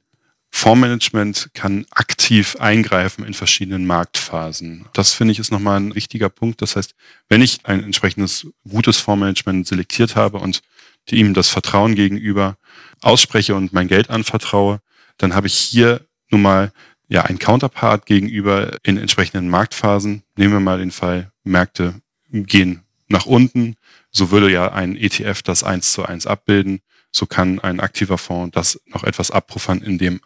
Fondsmanagement 0.49 1.51
kann 1.53 1.85
aktiv 1.91 2.55
eingreifen 2.59 3.23
in 3.23 3.35
verschiedenen 3.35 3.85
Marktphasen. 3.85 4.87
Das 4.93 5.13
finde 5.13 5.33
ich 5.33 5.39
ist 5.39 5.51
nochmal 5.51 5.79
ein 5.79 5.93
wichtiger 5.93 6.29
Punkt. 6.29 6.63
Das 6.63 6.75
heißt, 6.75 6.95
wenn 7.29 7.43
ich 7.43 7.59
ein 7.65 7.83
entsprechendes 7.83 8.47
gutes 8.67 8.97
Fondsmanagement 8.97 9.67
selektiert 9.67 10.15
habe 10.15 10.39
und 10.39 10.61
ihm 11.15 11.33
das 11.33 11.49
Vertrauen 11.49 11.95
gegenüber 11.95 12.57
ausspreche 13.01 13.55
und 13.55 13.73
mein 13.73 13.87
Geld 13.87 14.09
anvertraue, 14.09 14.81
dann 15.17 15.33
habe 15.33 15.47
ich 15.47 15.55
hier 15.55 16.05
nun 16.29 16.41
mal 16.41 16.71
ja 17.07 17.23
ein 17.23 17.39
Counterpart 17.39 18.05
gegenüber 18.05 18.77
in 18.83 18.97
entsprechenden 18.97 19.49
Marktphasen. 19.49 20.23
Nehmen 20.35 20.53
wir 20.53 20.59
mal 20.59 20.79
den 20.79 20.91
Fall, 20.91 21.31
Märkte 21.43 22.01
gehen 22.29 22.83
nach 23.07 23.25
unten. 23.25 23.75
So 24.11 24.31
würde 24.31 24.51
ja 24.51 24.71
ein 24.71 24.95
ETF 24.95 25.41
das 25.41 25.63
eins 25.63 25.93
zu 25.93 26.05
eins 26.05 26.27
abbilden. 26.27 26.81
So 27.11 27.25
kann 27.25 27.59
ein 27.59 27.79
aktiver 27.79 28.17
Fonds 28.17 28.53
das 28.53 28.81
noch 28.85 29.03
etwas 29.03 29.31
abpuffern, 29.31 29.81
indem 29.81 30.19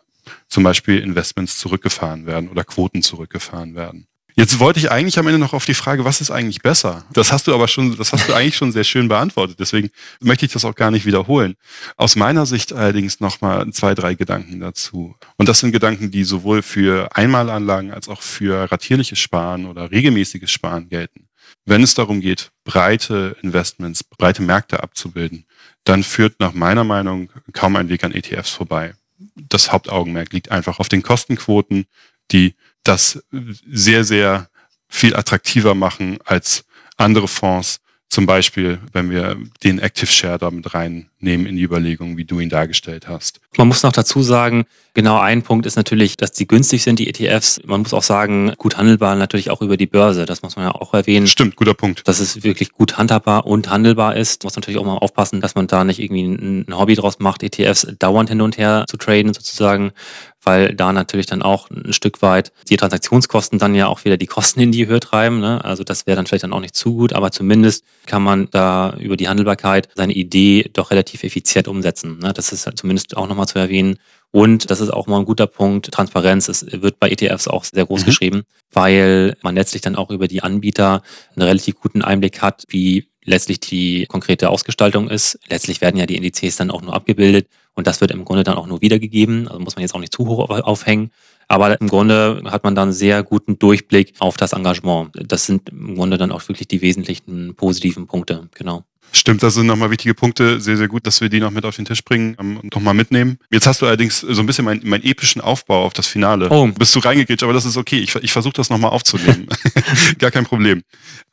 zum 0.48 0.64
Beispiel 0.64 1.00
Investments 1.00 1.60
zurückgefahren 1.60 2.26
werden 2.26 2.50
oder 2.50 2.64
Quoten 2.64 3.02
zurückgefahren 3.02 3.76
werden. 3.76 4.08
Jetzt 4.42 4.58
wollte 4.58 4.80
ich 4.80 4.90
eigentlich 4.90 5.20
am 5.20 5.28
Ende 5.28 5.38
noch 5.38 5.54
auf 5.54 5.66
die 5.66 5.76
Frage, 5.76 6.04
was 6.04 6.20
ist 6.20 6.32
eigentlich 6.32 6.64
besser? 6.64 7.06
Das 7.14 7.32
hast 7.32 7.46
du 7.46 7.54
aber 7.54 7.68
schon, 7.68 7.96
das 7.96 8.12
hast 8.12 8.28
du 8.28 8.34
eigentlich 8.34 8.56
schon 8.56 8.72
sehr 8.72 8.84
schön 8.84 9.08
beantwortet. 9.08 9.60
Deswegen 9.60 9.92
möchte 10.20 10.48
ich 10.48 10.52
das 10.52 10.66
auch 10.66 10.74
gar 10.74 10.90
nicht 10.90 11.06
wiederholen. 11.06 11.54
Aus 11.96 12.16
meiner 12.16 12.48
Sicht 12.48 12.74
allerdings 12.74 13.20
nochmal 13.20 13.72
zwei, 13.72 13.94
drei 13.94 14.16
Gedanken 14.16 14.60
dazu. 14.60 15.16
Und 15.38 15.48
das 15.48 15.60
sind 15.60 15.74
Gedanken, 15.74 16.10
die 16.10 16.24
sowohl 16.24 16.64
für 16.64 17.16
Einmalanlagen 17.16 17.92
als 17.92 18.10
auch 18.10 18.24
für 18.24 18.72
ratierliches 18.72 19.20
Sparen 19.20 19.68
oder 19.68 19.92
regelmäßiges 19.92 20.50
Sparen 20.50 20.90
gelten. 20.90 21.28
Wenn 21.66 21.84
es 21.84 21.94
darum 21.94 22.20
geht, 22.20 22.50
breite 22.64 23.38
Investments, 23.44 24.04
breite 24.04 24.42
Märkte 24.42 24.82
abzubilden, 24.82 25.46
dann 25.84 26.02
führt 26.02 26.40
nach 26.40 26.54
meiner 26.54 26.84
Meinung 26.84 27.30
kaum 27.54 27.76
ein 27.76 27.90
Weg 27.90 28.04
an 28.04 28.12
ETFs 28.12 28.50
vorbei. 28.50 28.96
Das 29.36 29.72
Hauptaugenmerk 29.72 30.34
liegt 30.34 30.50
einfach 30.50 30.80
auf 30.80 30.90
den 30.90 31.04
Kostenquoten, 31.04 31.86
die 32.32 32.56
das 32.84 33.24
sehr, 33.32 34.04
sehr 34.04 34.50
viel 34.88 35.16
attraktiver 35.16 35.74
machen 35.74 36.20
als 36.26 36.66
andere 36.98 37.28
Fonds. 37.28 37.80
Zum 38.10 38.26
Beispiel, 38.26 38.80
wenn 38.92 39.10
wir 39.10 39.38
den 39.64 39.80
Active 39.80 40.12
Share 40.12 40.38
damit 40.38 40.74
reinnehmen 40.74 41.46
in 41.46 41.56
die 41.56 41.62
Überlegung, 41.62 42.18
wie 42.18 42.26
du 42.26 42.42
ihn 42.42 42.50
dargestellt 42.50 43.08
hast. 43.08 43.40
Man 43.56 43.70
muss 43.70 43.84
noch 43.84 43.94
dazu 43.94 44.22
sagen, 44.22 44.66
genau 44.94 45.18
ein 45.18 45.44
Punkt 45.44 45.66
ist 45.66 45.78
natürlich, 45.78 46.18
dass 46.18 46.34
die 46.34 46.46
günstig 46.46 46.84
sind, 46.84 47.00
die 47.00 47.08
ETFs. 47.08 47.62
Man 47.64 47.84
muss 47.84 47.94
auch 47.94 48.04
sagen, 48.04 48.52
gut 48.58 48.76
handelbar 48.76 49.16
natürlich 49.16 49.50
auch 49.50 49.62
über 49.62 49.78
die 49.78 49.88
Börse. 49.88 50.26
Das 50.26 50.42
muss 50.42 50.58
man 50.58 50.66
ja 50.66 50.72
auch 50.76 50.94
erwähnen. 50.94 51.26
Stimmt, 51.26 51.56
guter 51.56 51.74
Punkt. 51.74 52.06
Dass 52.06 52.20
es 52.20 52.44
wirklich 52.44 52.74
gut 52.74 52.98
handhabbar 52.98 53.48
und 53.48 53.70
handelbar 53.70 54.18
ist. 54.18 54.44
Man 54.44 54.48
muss 54.48 54.58
natürlich 54.58 54.82
auch 54.82 54.86
mal 54.86 54.98
aufpassen, 54.98 55.40
dass 55.40 55.56
man 55.56 55.68
da 55.68 55.86
nicht 55.86 56.00
irgendwie 56.00 56.26
ein 56.26 56.78
Hobby 56.78 56.96
draus 56.96 57.20
macht, 57.20 57.44
ETFs 57.44 57.88
dauernd 57.98 58.28
hin 58.28 58.42
und 58.42 58.58
her 58.58 58.84
zu 58.90 58.98
traden 58.98 59.34
sozusagen 59.34 59.94
weil 60.44 60.74
da 60.74 60.92
natürlich 60.94 61.26
dann 61.26 61.42
auch 61.42 61.70
ein 61.70 61.94
Stück 61.94 62.22
weit 62.22 62.52
die 62.70 62.78
Transaktionskosten 62.78 63.60
dann 63.60 63.76
ja 63.76 63.88
auch 63.88 64.06
wieder 64.06 64.18
die 64.18 64.28
Kosten 64.28 64.60
in 64.60 64.72
die 64.72 64.88
Höhe 64.88 65.00
treiben. 65.00 65.40
Ne? 65.40 65.64
Also 65.64 65.84
das 65.84 66.08
wäre 66.08 66.16
dann 66.16 66.28
vielleicht 66.28 66.44
dann 66.44 66.54
auch 66.54 66.60
nicht 66.60 66.76
zu 66.76 66.96
gut, 66.96 67.14
aber 67.14 67.32
zumindest 67.32 67.84
kann 68.06 68.24
man 68.24 68.50
da 68.52 68.96
über 69.00 69.18
die 69.18 69.28
Handelbarkeit 69.28 69.90
seine 69.96 70.14
Idee 70.14 70.70
doch 70.74 70.92
relativ 70.92 71.24
effizient 71.24 71.68
umsetzen. 71.68 72.20
Ne? 72.20 72.34
Das 72.34 72.52
ist 72.52 72.70
zumindest 72.76 73.16
auch 73.18 73.28
nochmal 73.28 73.48
zu 73.48 73.60
erwähnen. 73.60 73.98
Und 74.32 74.72
das 74.72 74.80
ist 74.80 74.92
auch 74.92 75.08
mal 75.08 75.20
ein 75.20 75.26
guter 75.26 75.46
Punkt, 75.46 75.92
Transparenz. 75.92 76.48
Es 76.48 76.66
wird 76.72 77.00
bei 77.00 77.10
ETFs 77.10 77.50
auch 77.50 77.66
sehr 77.66 77.86
groß 77.86 78.02
mhm. 78.02 78.06
geschrieben, 78.06 78.44
weil 78.72 79.36
man 79.42 79.56
letztlich 79.56 79.82
dann 79.82 79.98
auch 79.98 80.10
über 80.10 80.30
die 80.30 80.42
Anbieter 80.42 81.02
einen 81.36 81.46
relativ 81.46 81.76
guten 81.82 82.02
Einblick 82.02 82.42
hat, 82.42 82.64
wie 82.70 83.11
letztlich 83.24 83.60
die 83.60 84.06
konkrete 84.08 84.50
Ausgestaltung 84.50 85.10
ist. 85.10 85.40
Letztlich 85.48 85.82
werden 85.82 85.98
ja 85.98 86.06
die 86.06 86.16
Indizes 86.16 86.56
dann 86.56 86.72
auch 86.72 86.82
nur 86.82 86.94
abgebildet 86.94 87.48
und 87.74 87.88
das 87.88 88.02
wird 88.02 88.12
im 88.12 88.26
Grunde 88.26 88.44
dann 88.44 88.58
auch 88.58 88.68
nur 88.68 88.82
wiedergegeben. 88.82 89.48
Also 89.48 89.60
muss 89.60 89.76
man 89.76 89.82
jetzt 89.82 89.94
auch 89.94 90.00
nicht 90.00 90.14
zu 90.14 90.28
hoch 90.28 90.50
aufhängen. 90.50 91.12
Aber 91.48 91.80
im 91.80 91.88
Grunde 91.88 92.42
hat 92.46 92.64
man 92.64 92.76
dann 92.76 92.94
sehr 92.94 93.24
guten 93.24 93.60
Durchblick 93.60 94.14
auf 94.20 94.38
das 94.38 94.54
Engagement. 94.54 95.12
Das 95.14 95.46
sind 95.46 95.70
im 95.70 95.96
Grunde 95.96 96.18
dann 96.18 96.32
auch 96.32 96.48
wirklich 96.48 96.68
die 96.68 96.82
wesentlichen 96.82 97.56
positiven 97.56 98.08
Punkte. 98.08 98.50
Genau. 98.56 98.86
Stimmt, 99.14 99.44
das 99.44 99.56
sind 99.56 99.66
nochmal 99.66 99.92
wichtige 99.92 100.14
Punkte. 100.14 100.62
Sehr, 100.62 100.78
sehr 100.78 100.88
gut, 100.88 101.06
dass 101.06 101.20
wir 101.20 101.28
die 101.28 101.42
noch 101.42 101.52
mit 101.52 101.66
auf 101.66 101.76
den 101.76 101.84
Tisch 101.84 102.04
bringen 102.04 102.38
ähm, 102.40 102.58
und 102.58 102.74
nochmal 102.74 102.94
mitnehmen. 102.94 103.38
Jetzt 103.50 103.68
hast 103.68 103.82
du 103.82 103.86
allerdings 103.86 104.22
so 104.22 104.42
ein 104.42 104.46
bisschen 104.46 104.64
meinen 104.64 104.82
mein 104.86 105.04
epischen 105.04 105.42
Aufbau 105.42 105.84
auf 105.84 105.94
das 105.94 106.08
Finale. 106.08 106.50
Oh. 106.50 106.68
Bist 106.68 106.96
du 106.96 107.00
reingegritscht, 107.00 107.44
aber 107.44 107.54
das 107.54 107.66
ist 107.66 107.76
okay. 107.76 108.00
Ich, 108.00 108.16
ich 108.16 108.32
versuche 108.32 108.54
das 108.54 108.70
nochmal 108.70 108.92
aufzunehmen. 108.92 109.48
Gar 110.20 110.32
kein 110.32 110.46
Problem. 110.46 110.84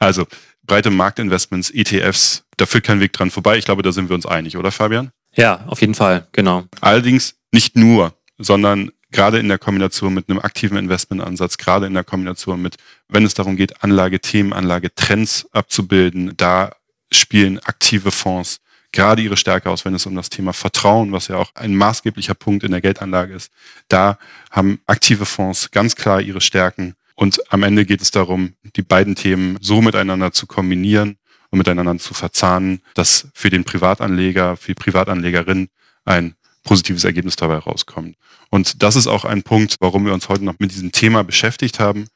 Also, 0.01 0.27
breite 0.69 0.91
Marktinvestments, 0.91 1.71
ETFs, 1.71 2.45
da 2.57 2.67
führt 2.67 2.85
kein 2.85 3.01
Weg 3.01 3.13
dran 3.13 3.33
vorbei. 3.33 3.59
Ich 3.59 3.65
glaube, 3.65 3.83
da 3.83 3.91
sind 3.91 4.09
wir 4.09 4.15
uns 4.15 4.27
einig, 4.27 4.57
oder 4.57 4.71
Fabian? 4.71 5.11
Ja, 5.35 5.65
auf 5.67 5.81
jeden 5.81 5.95
Fall, 5.95 6.29
genau. 6.31 6.65
Allerdings 6.81 7.35
nicht 7.51 7.75
nur, 7.75 8.15
sondern 8.39 8.93
gerade 9.11 9.39
in 9.39 9.49
der 9.49 9.59
Kombination 9.59 10.15
mit 10.15 10.29
einem 10.29 10.39
aktiven 10.39 10.77
Investmentansatz, 10.77 11.57
gerade 11.57 11.87
in 11.87 11.95
der 11.95 12.05
Kombination 12.05 12.63
mit, 12.63 12.77
wenn 13.09 13.25
es 13.25 13.35
darum 13.35 13.57
geht, 13.57 13.83
Anlagethemen, 13.83 14.53
Anlagetrends 14.53 15.49
abzubilden, 15.53 16.37
da 16.37 16.73
spielen 17.11 17.59
aktive 17.61 18.11
Fonds 18.11 18.61
gerade 18.93 19.23
ihre 19.23 19.37
Stärke 19.37 19.71
aus, 19.71 19.85
wenn 19.85 19.95
es 19.95 20.07
um 20.07 20.15
das 20.15 20.31
Thema 20.31 20.53
Vertrauen, 20.53 21.13
was 21.13 21.29
ja 21.29 21.37
auch 21.37 21.51
ein 21.55 21.75
maßgeblicher 21.77 22.35
Punkt 22.35 22.65
in 22.65 22.71
der 22.71 22.81
Geldanlage 22.81 23.35
ist. 23.35 23.53
Da 23.89 24.19
haben 24.51 24.81
aktive 24.87 25.27
Fonds 25.27 25.71
ganz 25.71 25.95
klar 25.95 26.21
ihre 26.21 26.41
Stärken. 26.41 26.95
Und 27.19 27.41
am 27.53 27.65
Ende 27.65 27.85
geht 27.85 28.01
es 28.01 28.13
darum, 28.13 28.55
die 28.77 28.83
beiden 28.83 29.17
Themen 29.17 29.59
so 29.61 29.83
miteinander 29.83 30.31
zu 30.31 30.47
kombinieren 30.47 31.19
und 31.51 31.59
miteinander 31.59 31.99
zu 31.99 32.15
verzahnen, 32.15 32.81
dass 32.95 33.27
für 33.35 33.51
den 33.51 33.65
Privatanleger, 33.65 34.57
für 34.57 34.69
die 34.69 34.81
Privatanlegerin 34.81 35.69
ein 36.05 36.37
positives 36.63 37.03
Ergebnis 37.03 37.35
dabei 37.35 37.57
rauskommt. 37.57 38.15
Und 38.51 38.85
das 38.85 38.95
ist 38.95 39.09
auch 39.09 39.25
ein 39.25 39.43
Punkt, 39.43 39.79
warum 39.81 40.07
wir 40.07 40.15
uns 40.15 40.29
heute 40.29 40.45
noch 40.45 40.61
mit 40.61 40.71
diesem 40.71 40.93
Thema 40.93 41.25
beschäftigt 41.25 41.81
haben. 41.81 42.07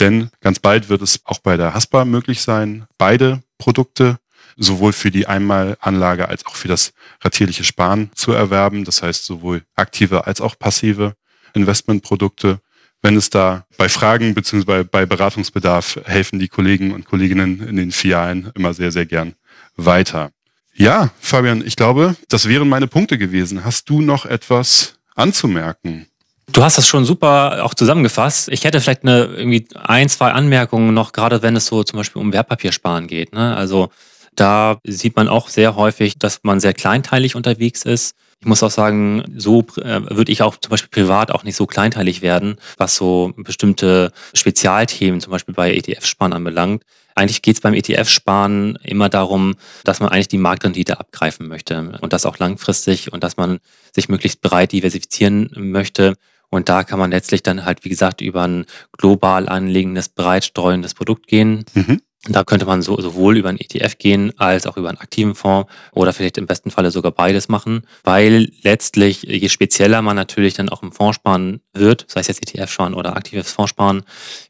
Denn 0.00 0.30
ganz 0.40 0.58
bald 0.58 0.88
wird 0.88 1.02
es 1.02 1.20
auch 1.24 1.38
bei 1.38 1.56
der 1.56 1.72
Haspa 1.72 2.04
möglich 2.04 2.42
sein, 2.42 2.88
beide 2.98 3.44
Produkte 3.58 4.18
sowohl 4.56 4.92
für 4.92 5.12
die 5.12 5.28
Einmalanlage 5.28 6.28
als 6.28 6.44
auch 6.46 6.56
für 6.56 6.66
das 6.66 6.94
ratierliche 7.22 7.62
Sparen 7.62 8.10
zu 8.16 8.32
erwerben. 8.32 8.84
Das 8.84 9.04
heißt 9.04 9.24
sowohl 9.24 9.62
aktive 9.76 10.26
als 10.26 10.40
auch 10.40 10.58
passive 10.58 11.14
Investmentprodukte. 11.54 12.60
Wenn 13.00 13.16
es 13.16 13.30
da 13.30 13.64
bei 13.76 13.88
Fragen 13.88 14.34
bzw. 14.34 14.84
bei 14.84 15.06
Beratungsbedarf 15.06 16.00
helfen 16.04 16.38
die 16.38 16.48
Kollegen 16.48 16.92
und 16.92 17.04
Kolleginnen 17.04 17.66
in 17.66 17.76
den 17.76 17.92
Filialen 17.92 18.50
immer 18.54 18.74
sehr, 18.74 18.90
sehr 18.90 19.06
gern 19.06 19.34
weiter. 19.76 20.30
Ja, 20.74 21.10
Fabian, 21.20 21.64
ich 21.64 21.76
glaube, 21.76 22.16
das 22.28 22.48
wären 22.48 22.68
meine 22.68 22.86
Punkte 22.86 23.18
gewesen. 23.18 23.64
Hast 23.64 23.88
du 23.88 24.00
noch 24.00 24.26
etwas 24.26 24.94
anzumerken? 25.14 26.06
Du 26.52 26.62
hast 26.62 26.78
das 26.78 26.88
schon 26.88 27.04
super 27.04 27.64
auch 27.64 27.74
zusammengefasst. 27.74 28.48
Ich 28.48 28.64
hätte 28.64 28.80
vielleicht 28.80 29.02
eine 29.02 29.24
irgendwie 29.24 29.66
ein, 29.74 30.08
zwei 30.08 30.32
Anmerkungen 30.32 30.94
noch, 30.94 31.12
gerade 31.12 31.42
wenn 31.42 31.56
es 31.56 31.66
so 31.66 31.84
zum 31.84 31.98
Beispiel 31.98 32.22
um 32.22 32.32
Wertpapiersparen 32.32 33.06
geht. 33.06 33.34
Ne? 33.34 33.56
Also 33.56 33.90
da 34.34 34.78
sieht 34.84 35.16
man 35.16 35.28
auch 35.28 35.48
sehr 35.48 35.74
häufig, 35.76 36.18
dass 36.18 36.40
man 36.42 36.60
sehr 36.60 36.72
kleinteilig 36.72 37.34
unterwegs 37.34 37.82
ist. 37.82 38.14
Ich 38.40 38.46
muss 38.46 38.62
auch 38.62 38.70
sagen, 38.70 39.24
so 39.36 39.62
äh, 39.82 40.00
würde 40.10 40.30
ich 40.30 40.42
auch 40.42 40.56
zum 40.56 40.70
Beispiel 40.70 40.90
privat 40.90 41.32
auch 41.32 41.42
nicht 41.42 41.56
so 41.56 41.66
kleinteilig 41.66 42.22
werden, 42.22 42.56
was 42.76 42.94
so 42.94 43.32
bestimmte 43.36 44.12
Spezialthemen 44.32 45.20
zum 45.20 45.32
Beispiel 45.32 45.54
bei 45.54 45.74
ETF-Sparen 45.74 46.32
anbelangt. 46.32 46.84
Eigentlich 47.16 47.42
geht 47.42 47.56
es 47.56 47.60
beim 47.60 47.74
ETF-Sparen 47.74 48.78
immer 48.84 49.08
darum, 49.08 49.56
dass 49.82 49.98
man 49.98 50.10
eigentlich 50.10 50.28
die 50.28 50.38
Marktrendite 50.38 51.00
abgreifen 51.00 51.48
möchte 51.48 51.98
und 52.00 52.12
das 52.12 52.26
auch 52.26 52.38
langfristig 52.38 53.12
und 53.12 53.24
dass 53.24 53.36
man 53.36 53.58
sich 53.92 54.08
möglichst 54.08 54.40
breit 54.40 54.70
diversifizieren 54.70 55.50
möchte. 55.56 56.14
Und 56.48 56.68
da 56.68 56.84
kann 56.84 57.00
man 57.00 57.10
letztlich 57.10 57.42
dann 57.42 57.64
halt, 57.64 57.84
wie 57.84 57.88
gesagt, 57.88 58.20
über 58.20 58.42
ein 58.42 58.66
global 58.96 59.48
anlegendes, 59.48 60.08
breit 60.08 60.44
streuendes 60.44 60.94
Produkt 60.94 61.26
gehen. 61.26 61.64
Mhm. 61.74 62.00
Da 62.24 62.42
könnte 62.42 62.66
man 62.66 62.82
so, 62.82 63.00
sowohl 63.00 63.36
über 63.36 63.48
einen 63.48 63.60
ETF 63.60 63.96
gehen 63.96 64.32
als 64.38 64.66
auch 64.66 64.76
über 64.76 64.88
einen 64.88 64.98
aktiven 64.98 65.36
Fonds 65.36 65.70
oder 65.92 66.12
vielleicht 66.12 66.36
im 66.36 66.46
besten 66.46 66.72
Falle 66.72 66.90
sogar 66.90 67.12
beides 67.12 67.48
machen, 67.48 67.82
weil 68.02 68.50
letztlich, 68.62 69.22
je 69.22 69.48
spezieller 69.48 70.02
man 70.02 70.16
natürlich 70.16 70.54
dann 70.54 70.68
auch 70.68 70.82
im 70.82 70.90
Fonds 70.90 71.14
sparen 71.14 71.60
wird, 71.72 72.06
sei 72.08 72.20
es 72.20 72.26
jetzt 72.26 72.42
ETF 72.42 72.72
sparen 72.72 72.94
oder 72.94 73.16
aktives 73.16 73.52
Fonds 73.52 73.70
sparen, 73.70 74.02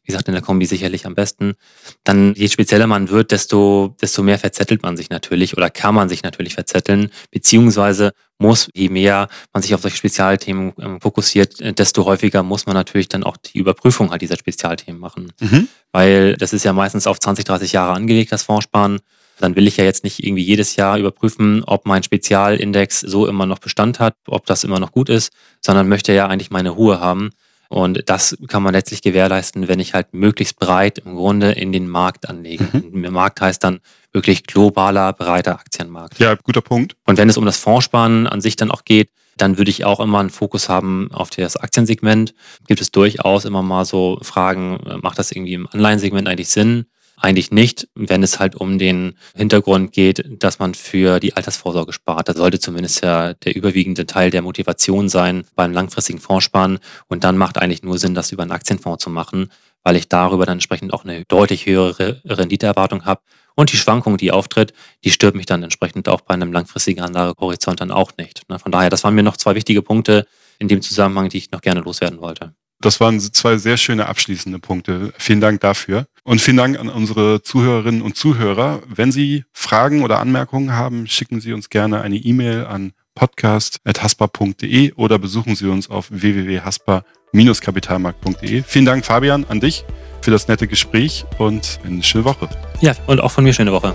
wie 0.03 0.07
gesagt 0.07 0.29
in 0.29 0.35
der 0.35 0.43
Kombi 0.43 0.65
sicherlich 0.65 1.05
am 1.05 1.15
besten, 1.15 1.57
dann 2.05 2.35
je 2.35 2.49
spezieller 2.49 2.87
man 2.87 3.11
wird, 3.11 3.33
desto, 3.33 3.95
desto 4.01 4.23
mehr 4.23 4.39
verzettelt 4.39 4.83
man 4.83 4.97
sich 4.97 5.11
natürlich 5.11 5.55
oder 5.55 5.69
kann 5.69 5.95
man 5.95 6.09
sich 6.09 6.23
natürlich 6.23 6.55
verzetteln, 6.55 7.11
beziehungsweise 7.31 8.13
muss, 8.39 8.69
je 8.75 8.89
mehr 8.89 9.29
man 9.53 9.63
sich 9.63 9.75
auf 9.75 9.83
solche 9.83 9.97
Spezialthemen 9.97 10.73
ähm, 10.81 11.01
fokussiert, 11.01 11.61
äh, 11.61 11.73
desto 11.73 12.05
häufiger 12.05 12.43
muss 12.43 12.67
man 12.67 12.75
natürlich 12.75 13.09
dann 13.09 13.25
auch 13.25 13.37
die 13.37 13.59
Überprüfung 13.59 14.11
halt 14.11 14.23
dieser 14.23 14.37
Spezialthemen 14.37 15.01
machen. 15.01 15.33
Mhm. 15.41 15.69
Weil 15.93 16.37
das 16.37 16.53
ist 16.53 16.65
ja 16.65 16.73
meistens 16.73 17.07
auf 17.07 17.19
20, 17.19 17.45
30 17.45 17.73
Jahre 17.73 17.93
angelegt, 17.93 18.33
das 18.33 18.45
Fondssparen. 18.45 19.01
Dann 19.41 19.55
will 19.55 19.69
ich 19.69 19.77
ja 19.77 19.85
jetzt 19.85 20.03
nicht 20.03 20.25
irgendwie 20.25 20.43
jedes 20.43 20.75
Jahr 20.75 20.99
überprüfen, 20.99 21.63
ob 21.65 21.87
mein 21.87 22.03
Spezialindex 22.03 23.01
so 23.01 23.27
immer 23.27 23.47
noch 23.47 23.61
Bestand 23.61 24.01
hat, 24.01 24.17
ob 24.27 24.47
das 24.47 24.65
immer 24.65 24.81
noch 24.81 24.91
gut 24.91 25.09
ist, 25.09 25.33
sondern 25.61 25.89
möchte 25.89 26.13
ja 26.13 26.27
eigentlich 26.27 26.51
meine 26.51 26.71
Ruhe 26.71 26.99
haben. 26.99 27.31
Und 27.69 28.03
das 28.07 28.37
kann 28.49 28.63
man 28.63 28.73
letztlich 28.73 29.03
gewährleisten, 29.03 29.69
wenn 29.69 29.79
ich 29.79 29.93
halt 29.93 30.15
möglichst 30.15 30.59
breit 30.59 30.99
im 30.99 31.17
Grunde 31.17 31.53
in 31.53 31.71
den 31.71 31.89
Markt 31.89 32.29
anlege. 32.29 32.67
Mhm. 32.73 33.13
Markt 33.13 33.41
heißt 33.41 33.63
dann 33.63 33.81
wirklich 34.11 34.45
globaler, 34.45 35.13
breiter 35.13 35.59
Aktienmarkt. 35.59 36.19
Ja, 36.19 36.35
guter 36.35 36.63
Punkt. 36.63 36.97
Und 37.05 37.19
wenn 37.19 37.29
es 37.29 37.37
um 37.37 37.45
das 37.45 37.59
Fondssparen 37.59 38.27
an 38.27 38.41
sich 38.41 38.57
dann 38.57 38.71
auch 38.71 38.85
geht, 38.85 39.11
dann 39.37 39.59
würde 39.59 39.71
ich 39.71 39.85
auch 39.85 40.01
immer 40.01 40.19
einen 40.19 40.31
Fokus 40.31 40.69
haben 40.69 41.11
auf 41.13 41.31
das 41.31 41.57
Aktiensegment. 41.57 42.35
Gibt 42.67 42.81
es 42.81 42.91
durchaus 42.91 43.45
immer 43.45 43.63
mal 43.63 43.85
so 43.85 44.19
Fragen, 44.23 44.81
macht 45.03 45.19
das 45.19 45.31
irgendwie 45.31 45.55
im 45.55 45.69
Anleihensegment 45.69 46.27
eigentlich 46.27 46.49
Sinn? 46.49 46.87
Eigentlich 47.21 47.51
nicht, 47.51 47.89
wenn 47.95 48.23
es 48.23 48.39
halt 48.39 48.55
um 48.55 48.79
den 48.79 49.19
Hintergrund 49.35 49.93
geht, 49.93 50.25
dass 50.43 50.59
man 50.59 50.75
für 50.75 51.19
die 51.19 51.35
Altersvorsorge 51.35 51.93
spart. 51.93 52.29
Das 52.29 52.37
sollte 52.37 52.61
zumindest 52.61 53.03
ja 53.03 53.35
der 53.35 53.57
überwiegende 53.57 54.07
Teil 54.07 54.31
der 54.31 54.43
Motivation 54.43 55.09
sein 55.09 55.45
beim 55.57 55.73
langfristigen 55.73 56.21
Fondssparen. 56.21 56.79
Und 57.09 57.25
dann 57.25 57.37
macht 57.37 57.59
eigentlich 57.59 57.83
nur 57.83 57.99
Sinn, 57.99 58.15
das 58.15 58.31
über 58.31 58.43
einen 58.43 58.53
Aktienfonds 58.53 59.03
zu 59.03 59.11
machen, 59.11 59.51
weil 59.83 59.97
ich 59.97 60.09
darüber 60.09 60.47
dann 60.47 60.57
entsprechend 60.57 60.93
auch 60.93 61.05
eine 61.05 61.25
deutlich 61.25 61.67
höhere 61.67 62.21
Renditeerwartung 62.25 63.05
habe. 63.05 63.23
Und 63.57 63.73
die 63.73 63.77
Schwankung, 63.77 64.17
die 64.17 64.31
auftritt, 64.31 64.73
die 65.03 65.11
stört 65.11 65.35
mich 65.35 65.47
dann 65.47 65.65
entsprechend 65.65 66.09
auch 66.09 66.21
bei 66.21 66.35
einem 66.35 66.53
langfristigen 66.53 67.01
Anlagehorizont 67.01 67.81
dann 67.81 67.91
auch 67.91 68.13
nicht. 68.17 68.43
Von 68.49 68.71
daher, 68.71 68.91
das 68.91 69.03
waren 69.03 69.17
mir 69.17 69.25
noch 69.25 69.37
zwei 69.37 69.57
wichtige 69.57 69.83
Punkte 69.83 70.27
in 70.61 70.69
dem 70.69 70.83
Zusammenhang, 70.83 71.29
die 71.29 71.39
ich 71.39 71.51
noch 71.51 71.61
gerne 71.61 71.81
loswerden 71.81 72.21
wollte. 72.21 72.55
Das 72.81 73.01
waren 73.01 73.19
zwei 73.19 73.57
sehr 73.57 73.77
schöne 73.77 74.07
abschließende 74.07 74.61
Punkte. 74.61 75.13
Vielen 75.19 75.41
Dank 75.41 75.61
dafür. 75.61 76.07
Und 76.29 76.41
vielen 76.43 76.59
Dank 76.59 76.79
an 76.79 76.91
unsere 76.91 77.43
Zuhörerinnen 77.43 78.03
und 78.03 78.15
Zuhörer. 78.15 78.83
Wenn 78.87 79.11
Sie 79.11 79.47
Fragen 79.55 80.03
oder 80.03 80.21
Anmerkungen 80.21 80.75
haben, 80.75 81.07
schicken 81.07 81.41
Sie 81.41 81.55
uns 81.55 81.71
gerne 81.71 82.03
eine 82.03 82.17
E-Mail 82.17 82.67
an 82.67 82.93
podcast.haspa.de 83.15 84.93
oder 84.93 85.19
besuchen 85.19 85.57
Sie 85.57 85.69
uns 85.69 85.89
auf 85.89 86.09
www.haspa-kapitalmarkt.de. 86.11 88.63
Vielen 88.67 88.85
Dank, 88.85 89.07
Fabian, 89.07 89.47
an 89.49 89.61
dich 89.61 89.87
für 90.21 90.31
das 90.31 90.49
nette 90.49 90.69
Gespräch 90.69 91.25
und 91.39 91.81
eine 91.83 92.03
schöne 92.03 92.27
Woche. 92.27 92.51
Ja, 92.83 92.93
und 93.07 93.23
auch 93.23 93.31
von 93.31 93.43
mir 93.43 93.55
schöne 93.55 93.73
Woche. 93.73 93.95